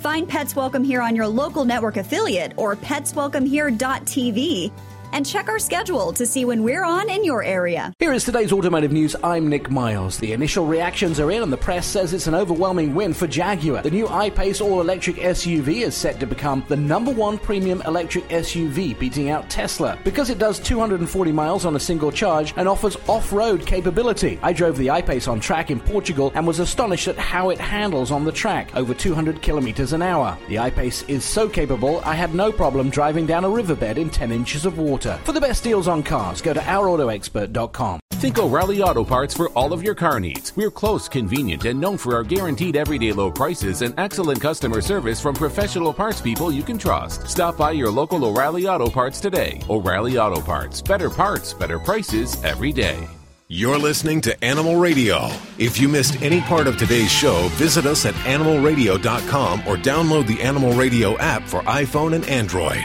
[0.00, 4.72] Find Pets Welcome Here on your local network affiliate or petswelcomehere.tv
[5.12, 7.92] and check our schedule to see when we're on in your area.
[7.98, 9.16] Here is today's automotive news.
[9.22, 10.18] I'm Nick Miles.
[10.18, 13.82] The initial reactions are in, and the press says it's an overwhelming win for Jaguar.
[13.82, 18.98] The new I-Pace all-electric SUV is set to become the number one premium electric SUV,
[18.98, 23.66] beating out Tesla because it does 240 miles on a single charge and offers off-road
[23.66, 24.38] capability.
[24.42, 28.10] I drove the I-Pace on track in Portugal and was astonished at how it handles
[28.10, 30.38] on the track, over 200 kilometers an hour.
[30.48, 34.30] The I-Pace is so capable, I had no problem driving down a riverbed in 10
[34.30, 34.99] inches of water.
[35.06, 38.00] For the best deals on cars, go to ourautoexpert.com.
[38.20, 40.54] Think O'Reilly Auto Parts for all of your car needs.
[40.54, 45.20] We're close, convenient, and known for our guaranteed everyday low prices and excellent customer service
[45.22, 47.26] from professional parts people you can trust.
[47.26, 49.62] Stop by your local O'Reilly Auto Parts today.
[49.70, 50.82] O'Reilly Auto Parts.
[50.82, 53.08] Better parts, better prices every day.
[53.48, 55.28] You're listening to Animal Radio.
[55.58, 60.40] If you missed any part of today's show, visit us at animalradio.com or download the
[60.42, 62.84] Animal Radio app for iPhone and Android.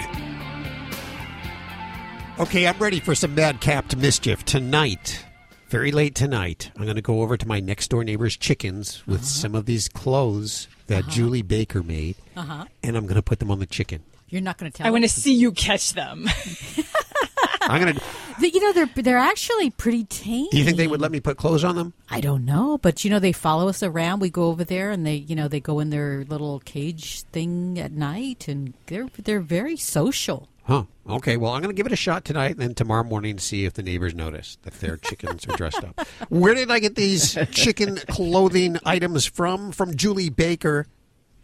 [2.38, 5.24] Okay, I'm ready for some madcap mischief tonight.
[5.70, 9.24] Very late tonight, I'm going to go over to my next door neighbor's chickens with
[9.24, 12.66] some of these clothes that Julie Baker made, Uh-huh.
[12.84, 14.04] and I'm going to put them on the chicken.
[14.28, 14.86] You're not going to tell.
[14.86, 16.28] I want to see you catch them.
[17.62, 18.02] I'm going to.
[18.42, 20.48] You know they're they're actually pretty tame.
[20.52, 21.94] Do you think they would let me put clothes on them?
[22.10, 24.20] I don't know, but you know they follow us around.
[24.20, 27.80] We go over there and they you know they go in their little cage thing
[27.80, 30.50] at night, and they're they're very social.
[30.66, 30.86] Huh.
[31.08, 31.38] Okay.
[31.38, 33.74] Well, I'm going to give it a shot tonight, and then tomorrow morning see if
[33.74, 36.08] the neighbors notice that their chickens are dressed up.
[36.30, 39.72] Where did I get these chicken clothing items from?
[39.72, 40.88] From Julie Baker.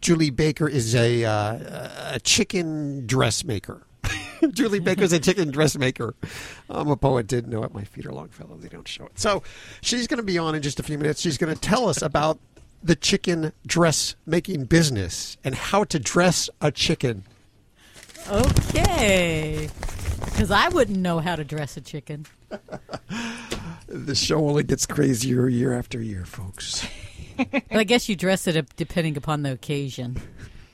[0.00, 3.86] Julie Baker is a uh, a chicken dressmaker.
[4.50, 6.16] Julie Baker's a chicken dressmaker.
[6.68, 7.28] I'm a poet.
[7.28, 7.72] Didn't know it.
[7.72, 8.56] My feet are long, fellow.
[8.56, 9.16] They don't show it.
[9.20, 9.44] So
[9.80, 11.20] she's going to be on in just a few minutes.
[11.20, 12.40] She's going to tell us about
[12.82, 17.22] the chicken dressmaking business and how to dress a chicken.
[18.30, 19.68] Okay,
[20.24, 22.26] because I wouldn't know how to dress a chicken.
[23.88, 26.86] The show only gets crazier year after year, folks.
[27.36, 30.16] But I guess you dress it up depending upon the occasion.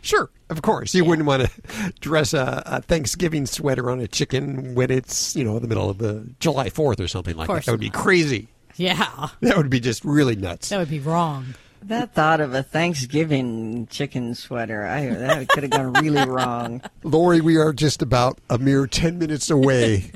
[0.03, 0.95] Sure, of course.
[0.95, 5.43] You wouldn't want to dress a, a Thanksgiving sweater on a chicken when it's, you
[5.43, 7.65] know, the middle of the July 4th or something like that.
[7.65, 8.47] That would be crazy.
[8.77, 10.69] Yeah, That would be just really nuts.
[10.69, 11.55] that would be wrong.
[11.83, 16.83] That thought of a Thanksgiving chicken sweater, I that could have gone really wrong.
[17.03, 20.11] Lori, we are just about a mere 10 minutes away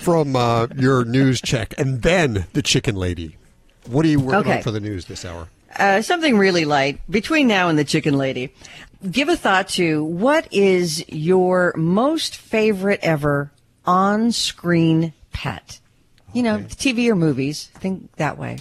[0.00, 3.36] from uh, your news check and then the chicken lady.
[3.86, 4.56] What are you working Okay.
[4.58, 5.48] on for the news this hour?
[5.78, 8.52] Uh, something really light between now and the chicken lady.
[9.10, 13.52] Give a thought to what is your most favorite ever
[13.86, 15.80] on-screen pet?
[16.34, 17.70] You know, TV or movies.
[17.74, 18.58] Think that way.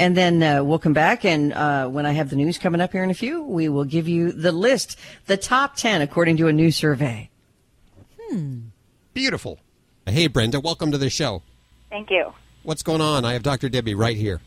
[0.00, 2.92] And then uh, we'll come back, and uh, when I have the news coming up
[2.92, 6.48] here in a few, we will give you the list, the top 10 according to
[6.48, 7.28] a new survey.
[8.18, 8.60] Hmm.
[9.12, 9.58] Beautiful.
[10.06, 11.42] Hey, Brenda, welcome to the show.
[11.90, 12.32] Thank you.
[12.62, 13.26] What's going on?
[13.26, 13.68] I have Dr.
[13.68, 14.40] Debbie right here.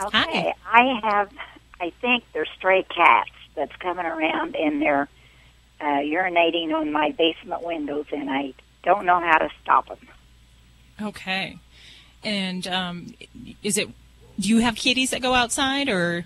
[0.00, 1.30] Okay, I have,
[1.80, 5.08] I think they're stray cats that's coming around and they're
[5.80, 8.54] uh, urinating on my basement windows, and I
[8.84, 9.98] don't know how to stop them.
[11.02, 11.58] Okay.
[12.22, 13.14] And um,
[13.64, 13.88] is it?
[14.40, 16.24] Do you have kitties that go outside, or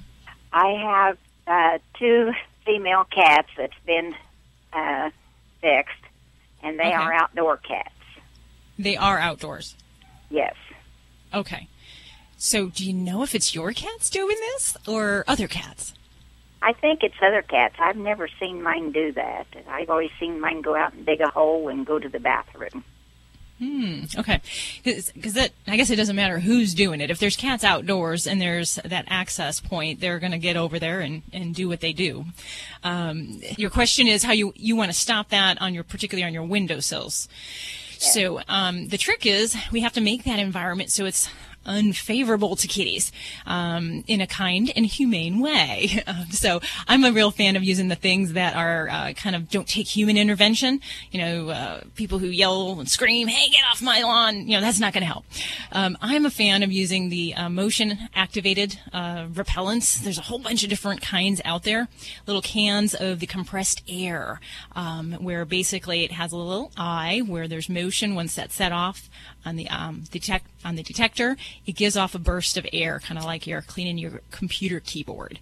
[0.52, 2.32] I have uh, two
[2.66, 4.14] female cats that's been
[4.72, 5.10] uh,
[5.60, 5.94] fixed,
[6.62, 6.92] and they Okay.
[6.94, 7.88] are outdoor cats.
[8.78, 9.76] they are outdoors?
[10.30, 10.54] Yes.
[11.32, 11.68] Okay.
[12.36, 15.94] So, do you know if it's your cats doing this or other cats?
[16.60, 17.76] I think it's other cats.
[17.78, 19.46] I've never seen mine do that.
[19.68, 22.84] I've always seen mine go out and dig a hole and go to the bathroom.
[23.62, 24.06] Hmm.
[24.18, 24.40] Okay.
[24.82, 27.12] Because that, I guess it doesn't matter who's doing it.
[27.12, 31.00] If there's cats outdoors and there's that access point, they're going to get over there
[31.00, 32.24] and, and do what they do.
[32.82, 36.34] Um, your question is how you you want to stop that on your particularly on
[36.34, 37.28] your windowsills.
[37.98, 41.28] So um, the trick is we have to make that environment so it's
[41.64, 43.12] unfavorable to kitties
[43.46, 46.02] um, in a kind and humane way.
[46.12, 49.48] Um, so I'm a real fan of using the things that are uh, kind of
[49.48, 50.80] don't take human intervention.
[51.10, 54.60] You know, uh, people who yell and scream, "Hey, get off my lawn!" You know,
[54.60, 55.24] that's not going to help.
[55.70, 60.02] Um, I'm a fan of using the uh, motion activated uh, repellents.
[60.02, 61.88] There's a whole bunch of different kinds out there.
[62.26, 64.40] Little cans of the compressed air,
[64.74, 69.08] um, where basically it has a little eye where there's motion once that's set off
[69.44, 71.36] on the um, detect on the detector.
[71.66, 75.38] It gives off a burst of air, kind of like you're cleaning your computer keyboard.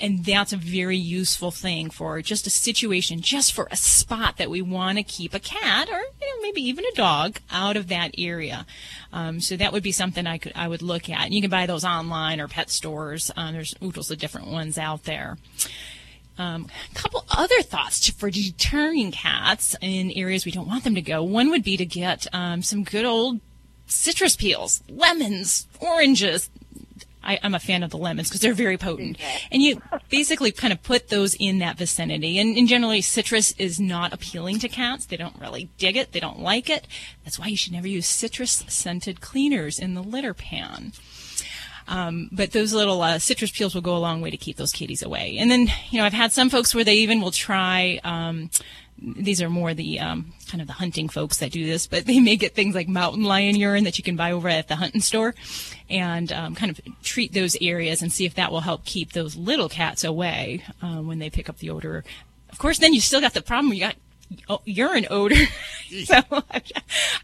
[0.00, 4.50] And that's a very useful thing for just a situation, just for a spot that
[4.50, 7.88] we want to keep a cat or you know, maybe even a dog out of
[7.88, 8.66] that area.
[9.12, 11.24] Um, so that would be something I could I would look at.
[11.24, 13.30] And you can buy those online or pet stores.
[13.36, 15.38] Um, there's oodles of different ones out there.
[16.38, 21.02] Um, a couple other thoughts for deterring cats in areas we don't want them to
[21.02, 21.22] go.
[21.22, 23.40] One would be to get um, some good old
[23.86, 26.50] citrus peels, lemons, oranges.
[27.22, 29.18] I, I'm a fan of the lemons because they're very potent.
[29.50, 32.38] And you basically kind of put those in that vicinity.
[32.38, 35.06] And, and generally, citrus is not appealing to cats.
[35.06, 36.12] They don't really dig it.
[36.12, 36.86] They don't like it.
[37.24, 40.92] That's why you should never use citrus scented cleaners in the litter pan.
[41.88, 44.72] Um, but those little uh, citrus peels will go a long way to keep those
[44.72, 45.36] kitties away.
[45.38, 48.50] And then, you know, I've had some folks where they even will try um,
[48.98, 52.18] these are more the um, kind of the hunting folks that do this, but they
[52.20, 55.00] may get things like mountain lion urine that you can buy over at the hunting
[55.00, 55.34] store,
[55.90, 59.36] and um, kind of treat those areas and see if that will help keep those
[59.36, 62.04] little cats away um, when they pick up the odor.
[62.50, 63.72] Of course, then you still got the problem.
[63.74, 65.44] You got urine odor.
[66.04, 66.16] so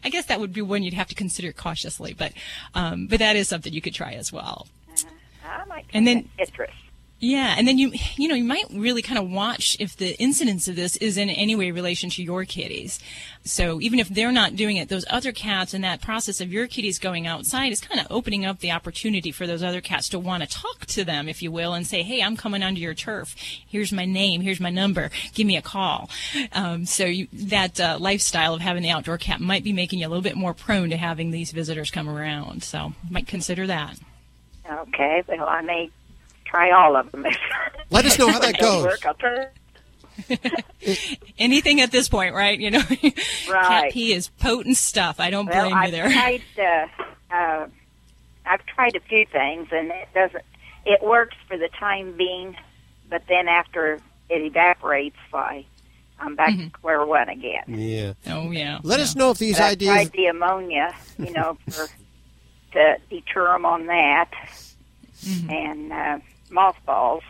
[0.03, 2.33] I guess that would be one you'd have to consider cautiously, but
[2.75, 4.67] um, but that is something you could try as well.
[5.43, 6.71] I might And then- citrus.
[7.23, 10.67] Yeah, and then you you know you might really kind of watch if the incidence
[10.67, 12.99] of this is in any way relation to your kitties.
[13.45, 16.67] So even if they're not doing it, those other cats and that process of your
[16.67, 20.19] kitties going outside is kind of opening up the opportunity for those other cats to
[20.19, 22.93] want to talk to them, if you will, and say, "Hey, I'm coming onto your
[22.93, 23.37] turf.
[23.65, 24.41] Here's my name.
[24.41, 25.09] Here's my number.
[25.33, 26.09] Give me a call."
[26.51, 30.07] Um, so you, that uh, lifestyle of having the outdoor cat might be making you
[30.07, 32.65] a little bit more prone to having these visitors come around.
[32.65, 33.97] So might consider that.
[34.69, 35.89] Okay, well, I may
[36.53, 37.25] try all of them.
[37.89, 38.83] Let us know how that If it don't goes.
[38.85, 39.47] work, I'll try-
[41.39, 42.59] Anything at this point, right?
[42.59, 42.81] You know,
[43.47, 45.19] cat pee is potent stuff.
[45.19, 46.11] I don't well, blame I've you there.
[46.11, 46.41] tried.
[46.57, 47.67] Uh, uh,
[48.45, 50.43] I've tried a few things, and it doesn't.
[50.85, 52.55] It works for the time being,
[53.09, 53.95] but then after
[54.29, 55.65] it evaporates, why
[56.19, 57.63] I'm back to square one again.
[57.67, 58.13] Yeah.
[58.27, 58.79] Oh yeah.
[58.83, 59.93] Let us know if these But I've ideas.
[59.93, 61.87] tried the ammonia, you know, for
[62.73, 64.29] to deter them on that,
[65.49, 66.19] and uh,
[66.53, 67.23] mothballs.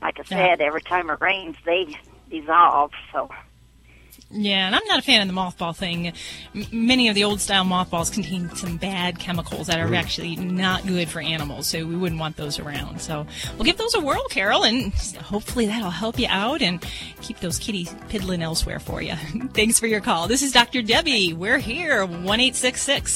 [0.00, 0.36] Like I Yeah.
[0.56, 1.96] said, every time it rains, they
[2.30, 2.92] dissolve.
[3.12, 3.30] So
[4.34, 6.06] Yeah, and I'm not a fan of the mothball thing.
[6.54, 9.96] M- many of the old style mothballs contain some bad chemicals that are Mm.
[9.98, 13.02] actually not good for animals, so we wouldn't want those around.
[13.02, 13.26] So
[13.56, 16.82] we'll give those a whirl, Carol, and hopefully that'll help you out and
[17.20, 19.14] keep those kitties piddling elsewhere for you.
[19.52, 20.28] Thanks for your call.
[20.28, 20.80] This is Dr.
[20.80, 21.34] Debbie.
[21.34, 22.52] We're here, 1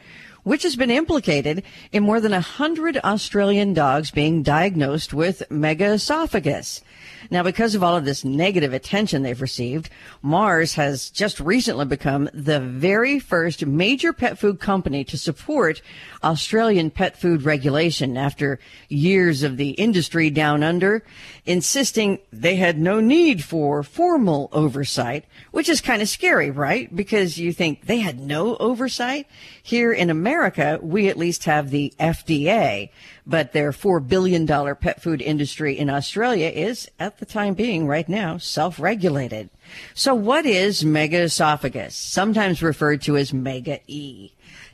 [0.49, 6.81] which has been implicated in more than a hundred Australian dogs being diagnosed with megaesophagus.
[7.29, 9.89] Now, because of all of this negative attention they've received,
[10.21, 15.81] Mars has just recently become the very first major pet food company to support
[16.23, 21.03] Australian pet food regulation after years of the industry down under
[21.45, 26.95] insisting they had no need for formal oversight, which is kind of scary, right?
[26.95, 29.25] Because you think they had no oversight.
[29.63, 32.89] Here in America, we at least have the FDA,
[33.29, 38.09] but their $4 billion pet food industry in Australia is, at the time being right
[38.09, 39.49] now, self-regulated.
[39.93, 44.31] So what is megaesophagus, sometimes referred to as mega E?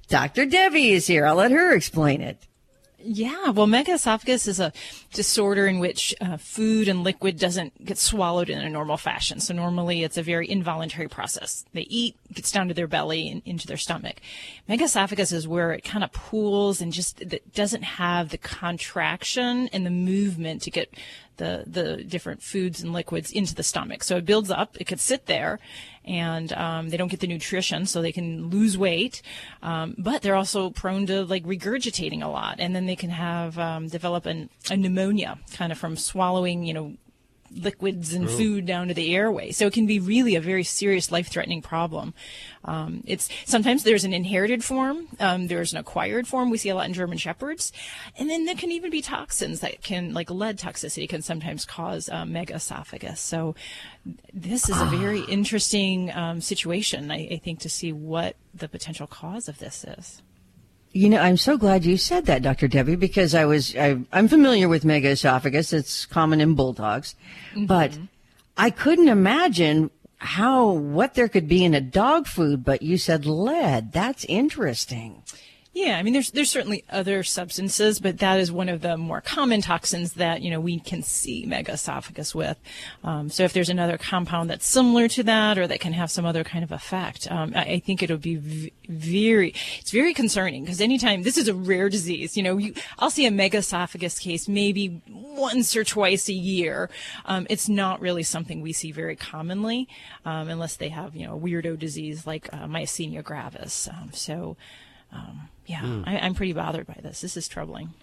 [0.07, 0.45] Dr.
[0.45, 1.25] Debbie is here.
[1.25, 2.47] I'll let her explain it.
[3.07, 4.73] Yeah, well, megaesophagus is a
[5.13, 9.39] disorder in which uh, food and liquid doesn't get swallowed in a normal fashion.
[9.39, 11.65] So normally it's a very involuntary process.
[11.73, 14.21] They eat, gets down to their belly and into their stomach.
[14.67, 19.91] Megaesophagus is where it kind of pools and just doesn't have the contraction and the
[19.91, 20.91] movement to get
[21.37, 24.03] the the different foods and liquids into the stomach.
[24.03, 24.77] So it builds up.
[24.79, 25.59] It could sit there,
[26.05, 29.21] and um, they don't get the nutrition, so they can lose weight.
[29.61, 33.57] Um, but they're also prone to like regurgitating a lot, and then they can have
[33.59, 36.93] um, develop an, a pneumonia, kind of from swallowing, you know,
[37.55, 39.51] liquids and food down to the airway.
[39.51, 42.13] So it can be really a very serious life-threatening problem.
[42.63, 46.49] Um, it's sometimes there's an inherited form, um, there's an acquired form.
[46.49, 47.71] We see a lot in German shepherds,
[48.17, 52.09] and then there can even be toxins that can, like lead toxicity, can sometimes cause
[52.09, 53.17] um, megaesophagus.
[53.17, 53.55] So
[54.33, 59.07] this is a very interesting um, situation, I, I think, to see what the potential
[59.07, 60.21] cause of this is.
[60.95, 62.69] You know, I'm so glad you said that, Dr.
[62.69, 65.73] Debbie, because I was, I, I'm familiar with megaesophagus.
[65.73, 67.15] It's common in bulldogs,
[67.51, 67.65] mm-hmm.
[67.65, 67.99] but
[68.55, 73.25] I couldn't imagine how, what there could be in a dog food, but you said
[73.25, 73.91] lead.
[73.91, 75.21] That's interesting.
[75.75, 79.19] Yeah, I mean, there's there's certainly other substances, but that is one of the more
[79.19, 82.57] common toxins that you know we can see megaesophagus with.
[83.03, 86.25] Um, so if there's another compound that's similar to that, or that can have some
[86.25, 90.63] other kind of effect, um, I, I think it'll be v- very it's very concerning
[90.63, 94.47] because anytime this is a rare disease, you know, you, I'll see a megaesophagus case
[94.47, 96.89] maybe once or twice a year.
[97.25, 99.89] Um, it's not really something we see very commonly,
[100.23, 103.89] um, unless they have you know a weirdo disease like uh, myasthenia gravis.
[103.89, 104.55] Um, so.
[105.65, 106.03] Yeah, Mm.
[106.07, 107.21] I, I'm pretty bothered by this.
[107.21, 107.93] This is troubling.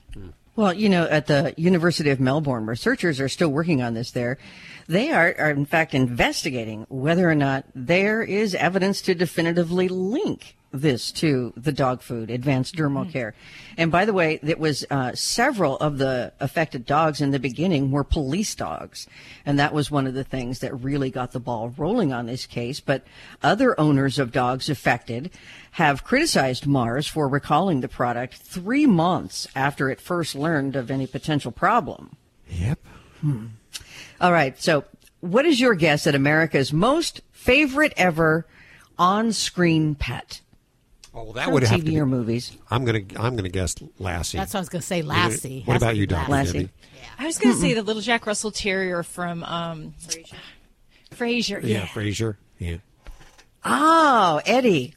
[0.55, 4.37] Well, you know, at the University of Melbourne, researchers are still working on this there.
[4.87, 10.57] They are, are in fact investigating whether or not there is evidence to definitively link
[10.73, 13.33] this to the dog food, advanced Dermocare.
[13.77, 17.91] And by the way, it was uh, several of the affected dogs in the beginning
[17.91, 19.07] were police dogs.
[19.45, 22.47] And that was one of the things that really got the ball rolling on this
[22.47, 22.81] case.
[22.81, 23.05] But
[23.43, 25.31] other owners of dogs affected
[25.73, 31.07] have criticized Mars for recalling the product three months after it first learned of any
[31.07, 32.17] potential problem.
[32.49, 32.79] Yep.
[33.21, 33.47] Hmm.
[34.21, 34.61] All right.
[34.61, 34.85] So,
[35.21, 38.47] what is your guess at America's most favorite ever
[38.99, 40.41] on-screen pet?
[41.15, 42.57] Oh, well, that From would have TV to be- or movies.
[42.71, 44.39] I'm gonna I'm gonna guess Lassie.
[44.39, 45.63] That's what I was going to say, Lassie.
[45.67, 46.53] What Has to about be you, Doctor Lassie.
[46.53, 46.71] Debbie?
[47.19, 50.35] I was going to say the little Jack Russell Terrier from um, Frasier.
[51.15, 51.63] Frasier.
[51.63, 51.87] Yeah, Yeah.
[51.87, 52.37] Frasier.
[52.59, 52.77] Yeah.
[53.65, 54.95] Oh, Eddie,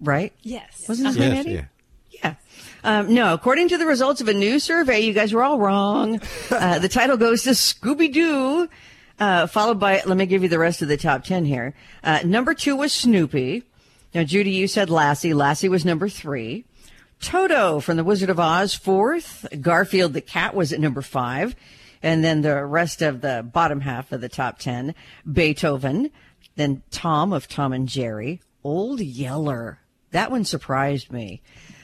[0.00, 0.32] right?
[0.42, 0.86] Yes.
[0.88, 1.50] Wasn't his name Eddie?
[1.52, 1.64] yeah.
[2.10, 2.34] Yeah.
[2.82, 6.20] Um, no, according to the results of a new survey, you guys were all wrong.
[6.50, 8.68] Uh, the title goes to Scooby Doo,
[9.18, 11.74] uh, followed by, let me give you the rest of the top 10 here.
[12.02, 13.64] Uh, number two was Snoopy.
[14.14, 15.34] Now, Judy, you said Lassie.
[15.34, 16.64] Lassie was number three.
[17.20, 19.44] Toto from The Wizard of Oz, fourth.
[19.60, 21.56] Garfield the cat was at number five.
[22.00, 24.94] And then the rest of the bottom half of the top 10,
[25.30, 26.10] Beethoven,
[26.54, 29.80] then Tom of Tom and Jerry, Old Yeller.
[30.12, 31.42] That one surprised me.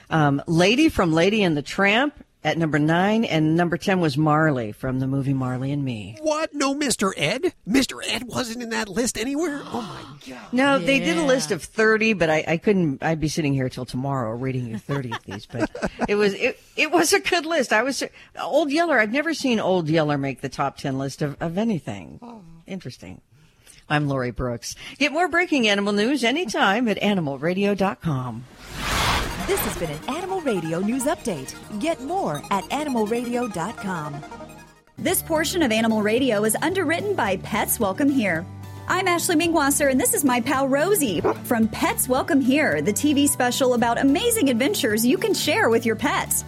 [0.08, 4.72] Um, Lady from Lady and the Tramp at number nine, and number 10 was Marley
[4.72, 6.16] from the movie Marley and Me.
[6.20, 6.54] What?
[6.54, 7.12] No, Mr.
[7.16, 7.52] Ed?
[7.68, 8.00] Mr.
[8.06, 9.60] Ed wasn't in that list anywhere?
[9.64, 10.52] Oh my god.
[10.52, 13.68] No, they did a list of 30, but I, I couldn't, I'd be sitting here
[13.68, 15.70] till tomorrow reading you 30 of these, but
[16.08, 17.72] it was, it, it was a good list.
[17.72, 18.02] I was,
[18.40, 22.18] Old Yeller, I've never seen Old Yeller make the top 10 list of, of anything.
[22.22, 22.40] Oh.
[22.66, 23.20] Interesting.
[23.90, 24.76] I'm Lori Brooks.
[24.98, 28.44] Get more breaking animal news anytime at animalradio.com.
[29.50, 31.56] This has been an Animal Radio News Update.
[31.80, 34.22] Get more at animalradio.com.
[34.96, 38.46] This portion of Animal Radio is underwritten by Pets Welcome Here.
[38.86, 43.28] I'm Ashley Mengwasser, and this is my pal Rosie from Pets Welcome Here, the TV
[43.28, 46.44] special about amazing adventures you can share with your pets.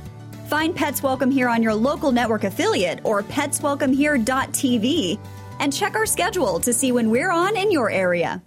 [0.47, 5.19] Find Pets Welcome Here on your local network affiliate or petswelcomehere.tv
[5.59, 8.41] and check our schedule to see when we're on in your area.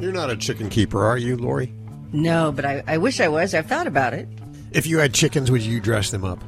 [0.00, 1.72] You're not a chicken keeper, are you, Lori?
[2.12, 3.54] No, but I, I wish I was.
[3.54, 4.28] I've thought about it.
[4.72, 6.42] If you had chickens, would you dress them up?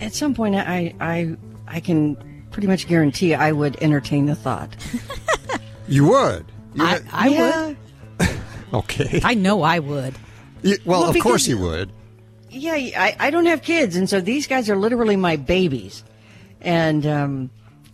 [0.00, 2.16] At some point, I, I, I can
[2.50, 4.74] pretty much guarantee I would entertain the thought.
[5.90, 6.44] You would.
[6.74, 7.66] You I, had- I Yeah.
[8.18, 8.28] would.
[8.74, 9.22] okay.
[9.24, 10.14] I know I would.
[10.62, 11.90] You- well, Well, of course you would.
[12.50, 16.04] Yeah, I, I don't have kids, and so these guys are literally my babies.
[16.60, 17.50] And um,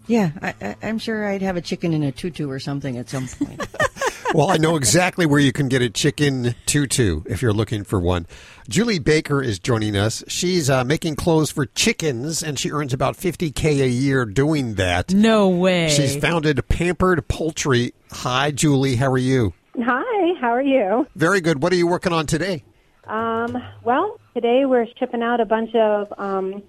[0.09, 3.09] yeah, I, I, I'm sure I'd have a chicken in a tutu or something at
[3.09, 3.61] some point.
[4.35, 8.01] Well, I know exactly where you can get a chicken tutu if you're looking for
[8.01, 8.27] one.
[8.69, 10.25] Julie Baker is joining us.
[10.27, 15.15] She's uh, making clothes for chickens, and she earns about 50K a year doing that.
[15.15, 15.89] No way.
[15.89, 17.95] She's founded Pampered Poultry.
[18.11, 18.97] Hi, Julie.
[18.97, 19.55] How are you?
[19.81, 21.07] Hi, how are you?
[21.15, 21.63] Very good.
[21.63, 22.65] What are you working on today?
[23.07, 26.61] Um, well, today we're shipping out a bunch of um,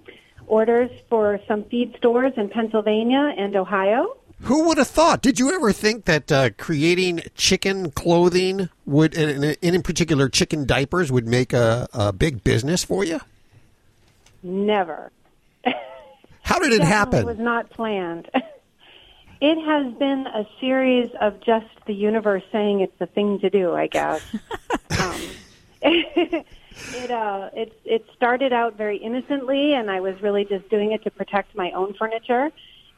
[0.46, 4.18] orders for some feed stores in Pennsylvania and Ohio.
[4.42, 5.22] Who would have thought?
[5.22, 10.66] Did you ever think that uh, creating chicken clothing would, and and in particular chicken
[10.66, 13.20] diapers, would make a, a big business for you?
[14.42, 15.10] Never.
[16.42, 17.26] How did it happen?
[17.26, 18.30] was not planned.
[19.40, 23.74] it has been a series of just the universe saying it's the thing to do,
[23.74, 24.22] I guess.
[25.00, 25.20] um,
[25.82, 31.02] it uh, it it started out very innocently, and I was really just doing it
[31.04, 32.52] to protect my own furniture,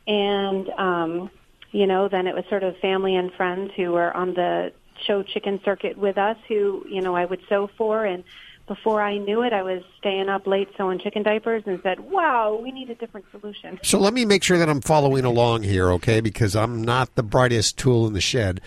[0.09, 1.31] and um,
[1.71, 4.73] you know, then it was sort of family and friends who were on the
[5.07, 8.25] show chicken circuit with us, who you know I would sew for, and
[8.67, 12.59] before I knew it, I was staying up late sewing chicken diapers, and said, "Wow,
[12.61, 15.91] we need a different solution." So let me make sure that I'm following along here,
[15.93, 16.21] okay?
[16.21, 18.61] Because I'm not the brightest tool in the shed.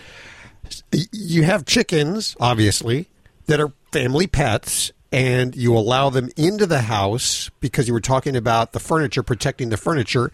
[1.10, 3.08] You have chickens, obviously,
[3.46, 8.36] that are family pets, and you allow them into the house because you were talking
[8.36, 10.30] about the furniture, protecting the furniture.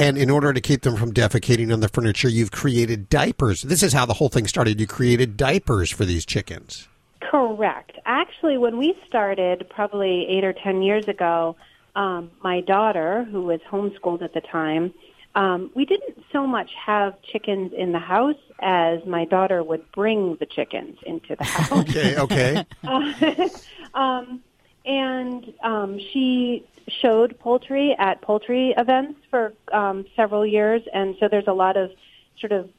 [0.00, 3.60] And in order to keep them from defecating on the furniture, you've created diapers.
[3.60, 4.80] This is how the whole thing started.
[4.80, 6.88] You created diapers for these chickens.
[7.20, 7.92] Correct.
[8.06, 11.54] Actually, when we started, probably eight or ten years ago,
[11.96, 14.94] um, my daughter, who was homeschooled at the time,
[15.34, 20.36] um, we didn't so much have chickens in the house as my daughter would bring
[20.40, 21.70] the chickens into the house.
[21.90, 22.66] Okay, okay.
[22.82, 23.48] Uh,
[23.94, 24.40] um,
[24.86, 31.46] and um, she showed poultry at poultry events for um, several years, and so there's
[31.46, 31.90] a lot of
[32.38, 32.70] sort of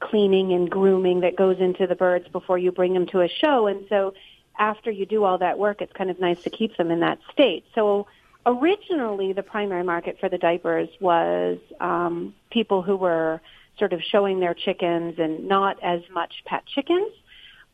[0.00, 3.66] cleaning and grooming that goes into the birds before you bring them to a show.
[3.66, 4.14] And so
[4.58, 7.18] after you do all that work, it's kind of nice to keep them in that
[7.32, 7.64] state.
[7.74, 8.06] So
[8.46, 13.40] originally, the primary market for the diapers was um, people who were
[13.78, 17.12] sort of showing their chickens and not as much pet chickens.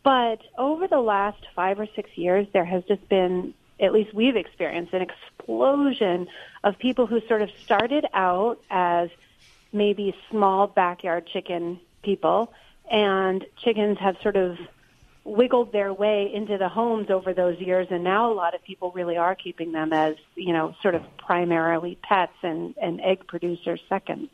[0.02, 4.36] But over the last five or six years, there has just been, at least we've
[4.36, 5.00] experienced, an
[5.44, 6.26] explosion
[6.62, 9.10] of people who sort of started out as
[9.72, 12.52] maybe small backyard chicken people,
[12.90, 14.58] and chickens have sort of
[15.24, 18.92] wiggled their way into the homes over those years and now a lot of people
[18.92, 23.80] really are keeping them as you know sort of primarily pets and and egg producers
[23.88, 24.28] second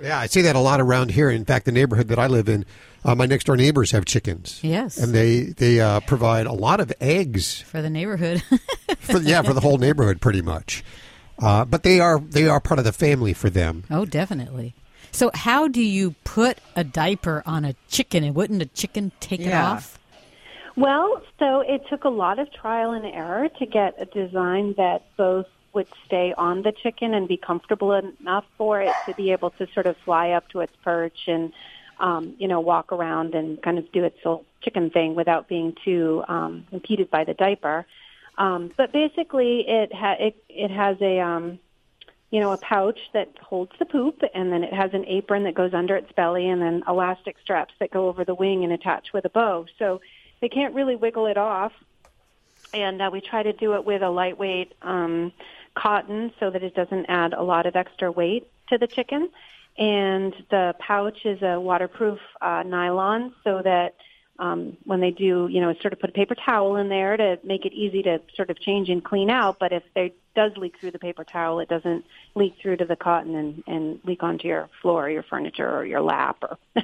[0.00, 1.28] Yeah, I see that a lot around here.
[1.28, 2.64] In fact, the neighborhood that I live in,
[3.04, 4.60] uh, my next door neighbors have chickens.
[4.62, 4.96] Yes.
[4.96, 7.60] and they they uh, provide a lot of eggs.
[7.60, 8.44] for the neighborhood.
[9.00, 10.84] For, yeah, for the whole neighborhood, pretty much.
[11.38, 13.84] Uh, but they are they are part of the family for them.
[13.90, 14.74] oh, definitely.
[15.12, 18.22] So, how do you put a diaper on a chicken?
[18.22, 19.98] And wouldn't a chicken take it off?
[20.76, 25.02] well so it took a lot of trial and error to get a design that
[25.16, 29.50] both would stay on the chicken and be comfortable enough for it to be able
[29.50, 31.52] to sort of fly up to its perch and
[32.00, 35.74] um, you know walk around and kind of do its little chicken thing without being
[35.84, 37.86] too um, impeded by the diaper.
[38.40, 41.58] Um, but basically, it ha- it it has a um,
[42.30, 45.54] you know a pouch that holds the poop, and then it has an apron that
[45.54, 49.12] goes under its belly, and then elastic straps that go over the wing and attach
[49.12, 49.66] with a bow.
[49.78, 50.00] So
[50.40, 51.72] they can't really wiggle it off.
[52.72, 55.32] And uh, we try to do it with a lightweight um,
[55.74, 59.28] cotton so that it doesn't add a lot of extra weight to the chicken.
[59.76, 63.96] And the pouch is a waterproof uh, nylon so that
[64.40, 67.38] um, when they do, you know, sort of put a paper towel in there to
[67.44, 69.58] make it easy to sort of change and clean out.
[69.60, 72.04] But if it does leak through the paper towel, it doesn't
[72.34, 76.00] leak through to the cotton and, and leak onto your floor, your furniture, or your
[76.00, 76.58] lap, or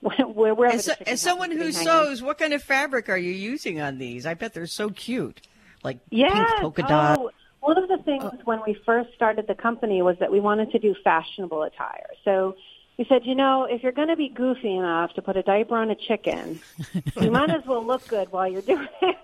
[0.00, 0.76] where- wherever.
[0.76, 2.04] As, so, as someone who to be hanging.
[2.06, 4.26] sews, what kind of fabric are you using on these?
[4.26, 5.40] I bet they're so cute,
[5.82, 6.32] like Yes.
[6.34, 7.18] pink polka dot.
[7.18, 7.30] Oh,
[7.60, 10.78] one of the things when we first started the company was that we wanted to
[10.78, 12.06] do fashionable attire.
[12.24, 12.54] So
[12.98, 15.76] we said, you know, if you're going to be goofy enough to put a diaper
[15.76, 16.60] on a chicken,
[17.20, 19.16] you might as well look good while you're doing it.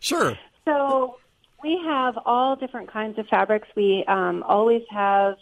[0.00, 0.36] Sure.
[0.64, 1.18] So
[1.62, 3.68] we have all different kinds of fabrics.
[3.76, 5.36] We um, always have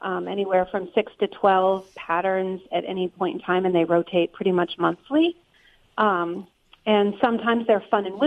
[0.00, 4.32] um, anywhere from six to 12 patterns at any point in time, and they rotate
[4.34, 5.36] pretty much monthly.
[5.96, 6.46] Um,
[6.84, 8.18] and sometimes they're fun and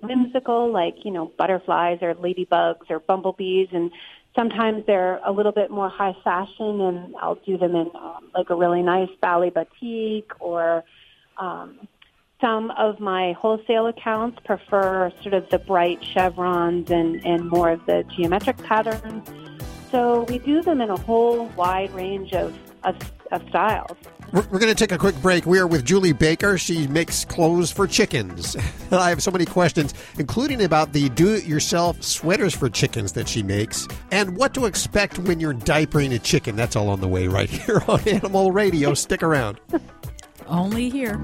[0.00, 3.68] whimsical, like, you know, butterflies or ladybugs or bumblebees.
[3.72, 3.90] And
[4.34, 8.50] sometimes they're a little bit more high fashion, and I'll do them in um, like
[8.50, 10.84] a really nice Bali batik or
[11.38, 11.88] um,
[12.40, 17.86] some of my wholesale accounts prefer sort of the bright chevrons and, and more of
[17.86, 19.28] the geometric patterns.
[19.90, 22.96] So we do them in a whole wide range of, of,
[23.32, 23.96] of styles.
[24.32, 25.46] We're, we're going to take a quick break.
[25.46, 26.58] We are with Julie Baker.
[26.58, 28.56] She makes clothes for chickens.
[28.90, 33.28] I have so many questions, including about the do it yourself sweaters for chickens that
[33.28, 36.56] she makes and what to expect when you're diapering a chicken.
[36.56, 38.94] That's all on the way right here on Animal Radio.
[38.94, 39.60] Stick around.
[40.46, 41.20] Only here.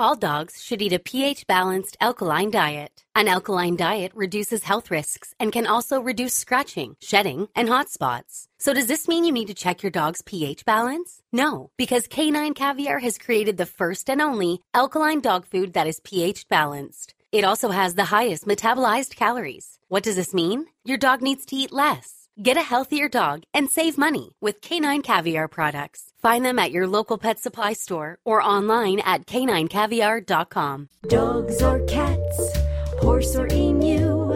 [0.00, 3.02] All dogs should eat a pH balanced alkaline diet.
[3.16, 8.46] An alkaline diet reduces health risks and can also reduce scratching, shedding, and hot spots.
[8.58, 11.20] So, does this mean you need to check your dog's pH balance?
[11.32, 15.98] No, because Canine Caviar has created the first and only alkaline dog food that is
[16.04, 17.14] pH balanced.
[17.32, 19.80] It also has the highest metabolized calories.
[19.88, 20.66] What does this mean?
[20.84, 22.17] Your dog needs to eat less.
[22.40, 26.12] Get a healthier dog and save money with Canine Caviar products.
[26.22, 30.88] Find them at your local pet supply store or online at caninecaviar.com.
[31.08, 32.56] Dogs or cats,
[33.00, 34.34] horse or emu,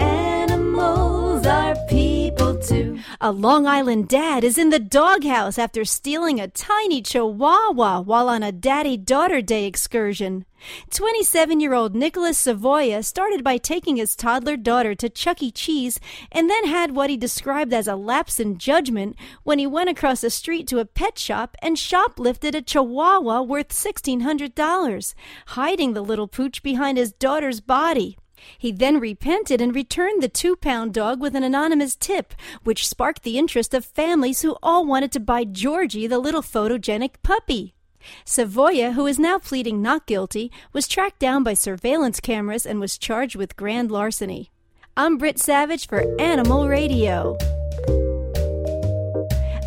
[0.00, 2.98] animals are people too.
[3.20, 8.42] A Long Island dad is in the doghouse after stealing a tiny chihuahua while on
[8.42, 10.46] a daddy daughter day excursion.
[10.90, 15.50] 27 year old Nicholas Savoya started by taking his toddler daughter to Chuck E.
[15.50, 16.00] Cheese
[16.32, 20.20] and then had what he described as a lapse in judgment when he went across
[20.20, 25.14] the street to a pet shop and shoplifted a chihuahua worth $1,600,
[25.48, 28.16] hiding the little pooch behind his daughter's body.
[28.58, 32.34] He then repented and returned the two pound dog with an anonymous tip,
[32.64, 37.14] which sparked the interest of families who all wanted to buy Georgie, the little photogenic
[37.22, 37.75] puppy.
[38.24, 42.98] Savoya, who is now pleading not guilty, was tracked down by surveillance cameras and was
[42.98, 44.50] charged with grand larceny.
[44.96, 47.36] I'm Britt Savage for Animal Radio.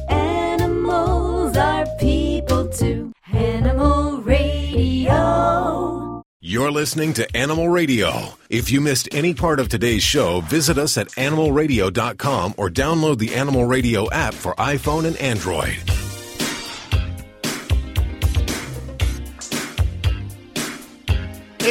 [0.09, 3.11] Animals are people too.
[3.31, 6.23] Animal Radio.
[6.41, 8.09] You're listening to Animal Radio.
[8.49, 13.35] If you missed any part of today's show, visit us at animalradio.com or download the
[13.35, 16.08] Animal Radio app for iPhone and Android.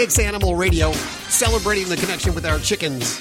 [0.00, 3.20] It's Animal Radio, celebrating the connection with our chickens.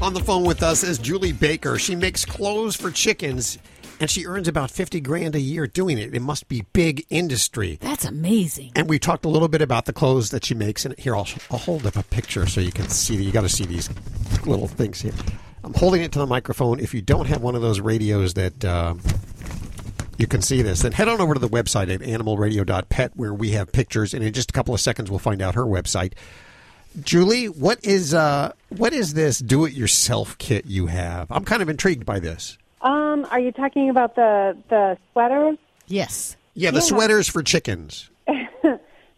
[0.00, 1.78] On the phone with us is Julie Baker.
[1.78, 3.58] She makes clothes for chickens,
[4.00, 6.14] and she earns about 50 grand a year doing it.
[6.14, 7.76] It must be big industry.
[7.78, 8.72] That's amazing.
[8.74, 10.86] And we talked a little bit about the clothes that she makes.
[10.86, 13.22] And here, I'll, I'll hold up a picture so you can see.
[13.22, 13.90] You got to see these
[14.46, 15.12] little things here.
[15.62, 16.80] I'm holding it to the microphone.
[16.80, 18.94] If you don't have one of those radios that uh,
[20.20, 23.50] you can see this, then head on over to the website at animalradio.pet where we
[23.52, 24.12] have pictures.
[24.14, 26.12] And in just a couple of seconds, we'll find out her website.
[27.02, 31.30] Julie, what is uh, what is this do-it-yourself kit you have?
[31.30, 32.58] I'm kind of intrigued by this.
[32.82, 35.56] Um, are you talking about the the sweaters?
[35.86, 36.36] Yes.
[36.54, 36.84] Yeah, the Yeah.
[36.84, 38.10] sweaters for chickens.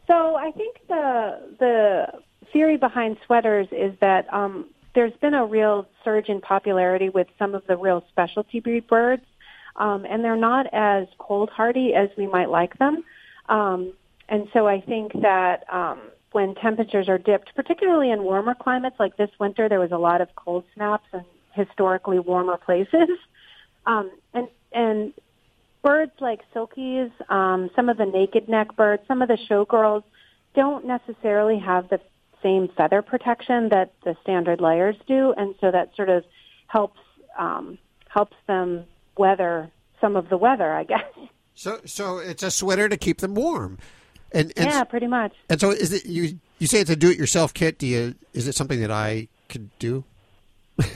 [0.08, 2.06] So I think the the
[2.52, 7.54] theory behind sweaters is that um, there's been a real surge in popularity with some
[7.54, 9.22] of the real specialty breed birds,
[9.76, 13.04] um, and they're not as cold hardy as we might like them.
[13.48, 13.92] Um,
[14.28, 16.00] and so I think that um,
[16.32, 20.20] when temperatures are dipped, particularly in warmer climates like this winter, there was a lot
[20.20, 23.08] of cold snaps in historically warmer places.
[23.84, 25.12] Um, and and
[25.82, 30.04] birds like silkies, um, some of the naked neck birds, some of the showgirls
[30.54, 32.00] don't necessarily have the
[32.42, 36.24] same feather protection that the standard layers do, and so that sort of
[36.68, 37.00] helps
[37.36, 37.78] um,
[38.08, 38.84] helps them
[39.16, 39.70] weather
[40.02, 41.04] some of the weather, I guess.
[41.54, 43.78] So, so it's a sweater to keep them warm.
[44.32, 45.32] And, and yeah, pretty much.
[45.48, 46.38] And so, is it you?
[46.58, 47.78] You say it's a do-it-yourself kit.
[47.78, 48.14] Do you?
[48.32, 50.04] Is it something that I could do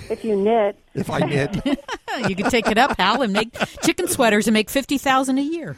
[0.08, 1.54] If you knit, if I knit?
[2.28, 5.42] you could take it up, Hal, and make chicken sweaters and make fifty thousand a
[5.42, 5.76] year.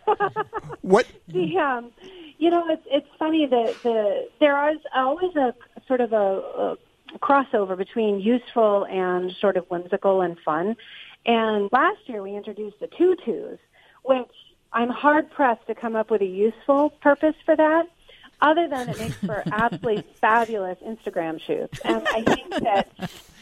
[0.82, 1.06] what?
[1.28, 1.92] The um,
[2.38, 5.54] you know, it's it's funny that the there is always a
[5.86, 10.76] sort of a, a crossover between useful and sort of whimsical and fun.
[11.26, 13.58] And last year we introduced the tutus,
[14.02, 14.30] which
[14.72, 17.86] I'm hard pressed to come up with a useful purpose for that,
[18.40, 21.80] other than it makes for absolutely fabulous Instagram shoots.
[21.84, 22.88] And I think that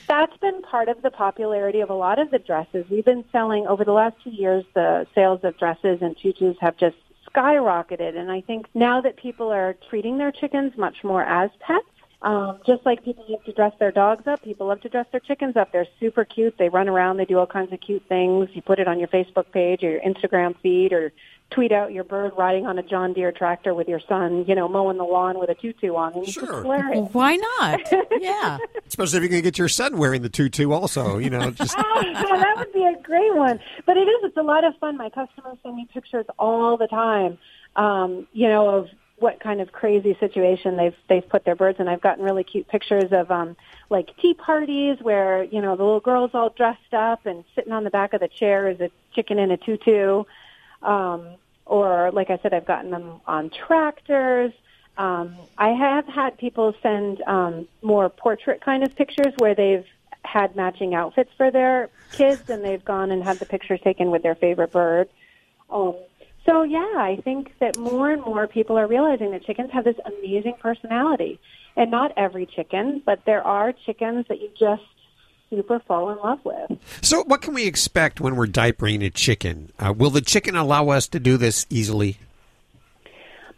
[0.06, 2.84] that's been part of the popularity of a lot of the dresses.
[2.90, 6.76] We've been selling over the last two years, the sales of dresses and tutus have
[6.76, 6.96] just
[7.34, 8.16] skyrocketed.
[8.16, 11.86] And I think now that people are treating their chickens much more as pets,
[12.22, 15.20] um, just like people love to dress their dogs up, people love to dress their
[15.20, 15.72] chickens up.
[15.72, 16.56] They're super cute.
[16.56, 17.16] They run around.
[17.16, 18.48] They do all kinds of cute things.
[18.52, 21.12] You put it on your Facebook page or your Instagram feed or
[21.50, 24.68] tweet out your bird riding on a John Deere tractor with your son, you know,
[24.68, 26.14] mowing the lawn with a tutu on.
[26.14, 26.64] And sure.
[26.64, 27.80] Well, why not?
[28.20, 28.58] Yeah.
[28.86, 31.18] Especially if you're going to get your son wearing the tutu, also.
[31.18, 33.58] You know, just oh, yeah, that would be a great one.
[33.84, 34.24] But it is.
[34.24, 34.96] It's a lot of fun.
[34.96, 37.38] My customers send me pictures all the time.
[37.74, 38.88] Um, you know of
[39.22, 41.86] what kind of crazy situation they've they've put their birds in.
[41.86, 43.56] I've gotten really cute pictures of um,
[43.88, 47.84] like tea parties where you know the little girls all dressed up and sitting on
[47.84, 50.24] the back of the chair is a chicken in a tutu.
[50.82, 54.52] Um, or like I said, I've gotten them on tractors.
[54.98, 59.86] Um, I have had people send um, more portrait kind of pictures where they've
[60.24, 64.22] had matching outfits for their kids, and they've gone and had the pictures taken with
[64.22, 65.08] their favorite bird.
[65.70, 65.94] Um,
[66.44, 69.96] so yeah, I think that more and more people are realizing that chickens have this
[70.04, 71.38] amazing personality,
[71.76, 74.82] and not every chicken, but there are chickens that you just
[75.50, 76.78] super fall in love with.
[77.02, 79.70] So, what can we expect when we're diapering a chicken?
[79.78, 82.18] Uh, will the chicken allow us to do this easily?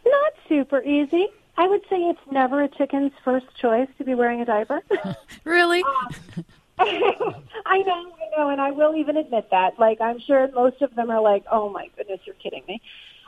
[0.05, 1.27] Not super easy.
[1.57, 4.81] I would say it's never a chicken's first choice to be wearing a diaper.
[5.45, 5.83] really?
[6.79, 9.79] I know, I know, and I will even admit that.
[9.79, 12.81] Like, I'm sure most of them are like, "Oh my goodness, you're kidding me."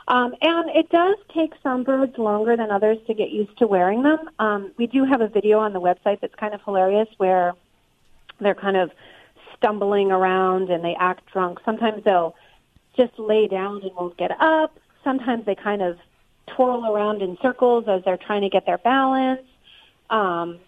[0.08, 4.02] Um, and it does take some birds longer than others to get used to wearing
[4.02, 4.30] them.
[4.38, 7.54] Um, we do have a video on the website that's kind of hilarious where
[8.40, 8.90] they're kind of
[9.56, 11.58] stumbling around and they act drunk.
[11.64, 12.34] Sometimes they'll
[12.96, 14.78] just lay down and won't get up.
[15.04, 15.98] Sometimes they kind of
[16.46, 19.42] twirl around in circles as they're trying to get their balance.
[20.08, 20.58] Um,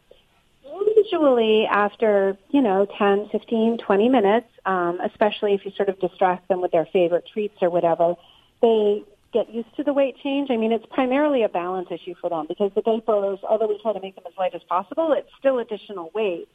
[0.96, 6.48] usually after, you know, 10, 15, 20 minutes, um, especially if you sort of distract
[6.48, 8.14] them with their favorite treats or whatever,
[8.62, 9.02] they
[9.32, 10.50] get used to the weight change.
[10.50, 13.92] I mean, it's primarily a balance issue for them because the diapers, although we try
[13.92, 16.48] to make them as light as possible, it's still additional weight.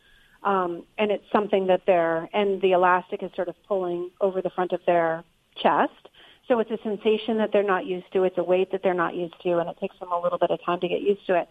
[0.43, 4.51] Um, and it's something that they're, and the elastic is sort of pulling over the
[4.51, 5.23] front of their
[5.55, 6.09] chest.
[6.47, 8.23] So it's a sensation that they're not used to.
[8.23, 10.51] It's a weight that they're not used to, and it takes them a little bit
[10.51, 11.49] of time to get used to it.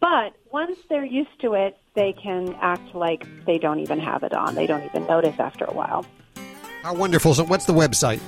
[0.00, 4.32] But once they're used to it, they can act like they don't even have it
[4.32, 4.54] on.
[4.54, 6.06] They don't even notice after a while.
[6.82, 7.34] How wonderful.
[7.34, 8.20] So, what's the website?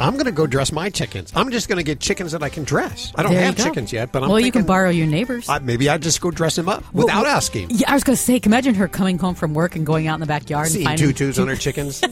[0.00, 2.48] i'm going to go dress my chickens i'm just going to get chickens that i
[2.48, 3.64] can dress i don't There have go.
[3.64, 5.48] chickens yet but i'm well, you can borrow your neighbors.
[5.48, 8.22] I, maybe i just go dress them up without asking Yeah, I was going to
[8.22, 10.66] say, can you imagine her coming home from work and going out in the backyard
[10.66, 12.02] and seeing finding tutus on her chickens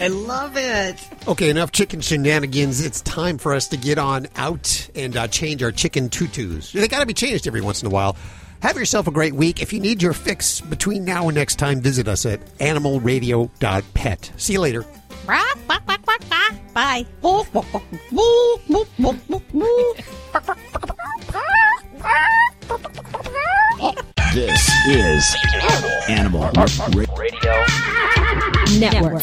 [0.00, 0.96] I love it.
[1.26, 2.84] Okay, enough chicken shenanigans.
[2.84, 6.72] It's time for us to get on out and uh, change our chicken tutus.
[6.72, 8.16] They got to be changed every once in a while.
[8.62, 9.60] Have yourself a great week.
[9.60, 14.32] If you need your fix between now and next time, visit us at animalradio.pet.
[14.36, 14.84] See you later.
[16.74, 17.06] Bye.
[24.34, 25.36] This is
[26.08, 26.50] Animal
[27.16, 27.64] Radio
[28.78, 29.22] Network.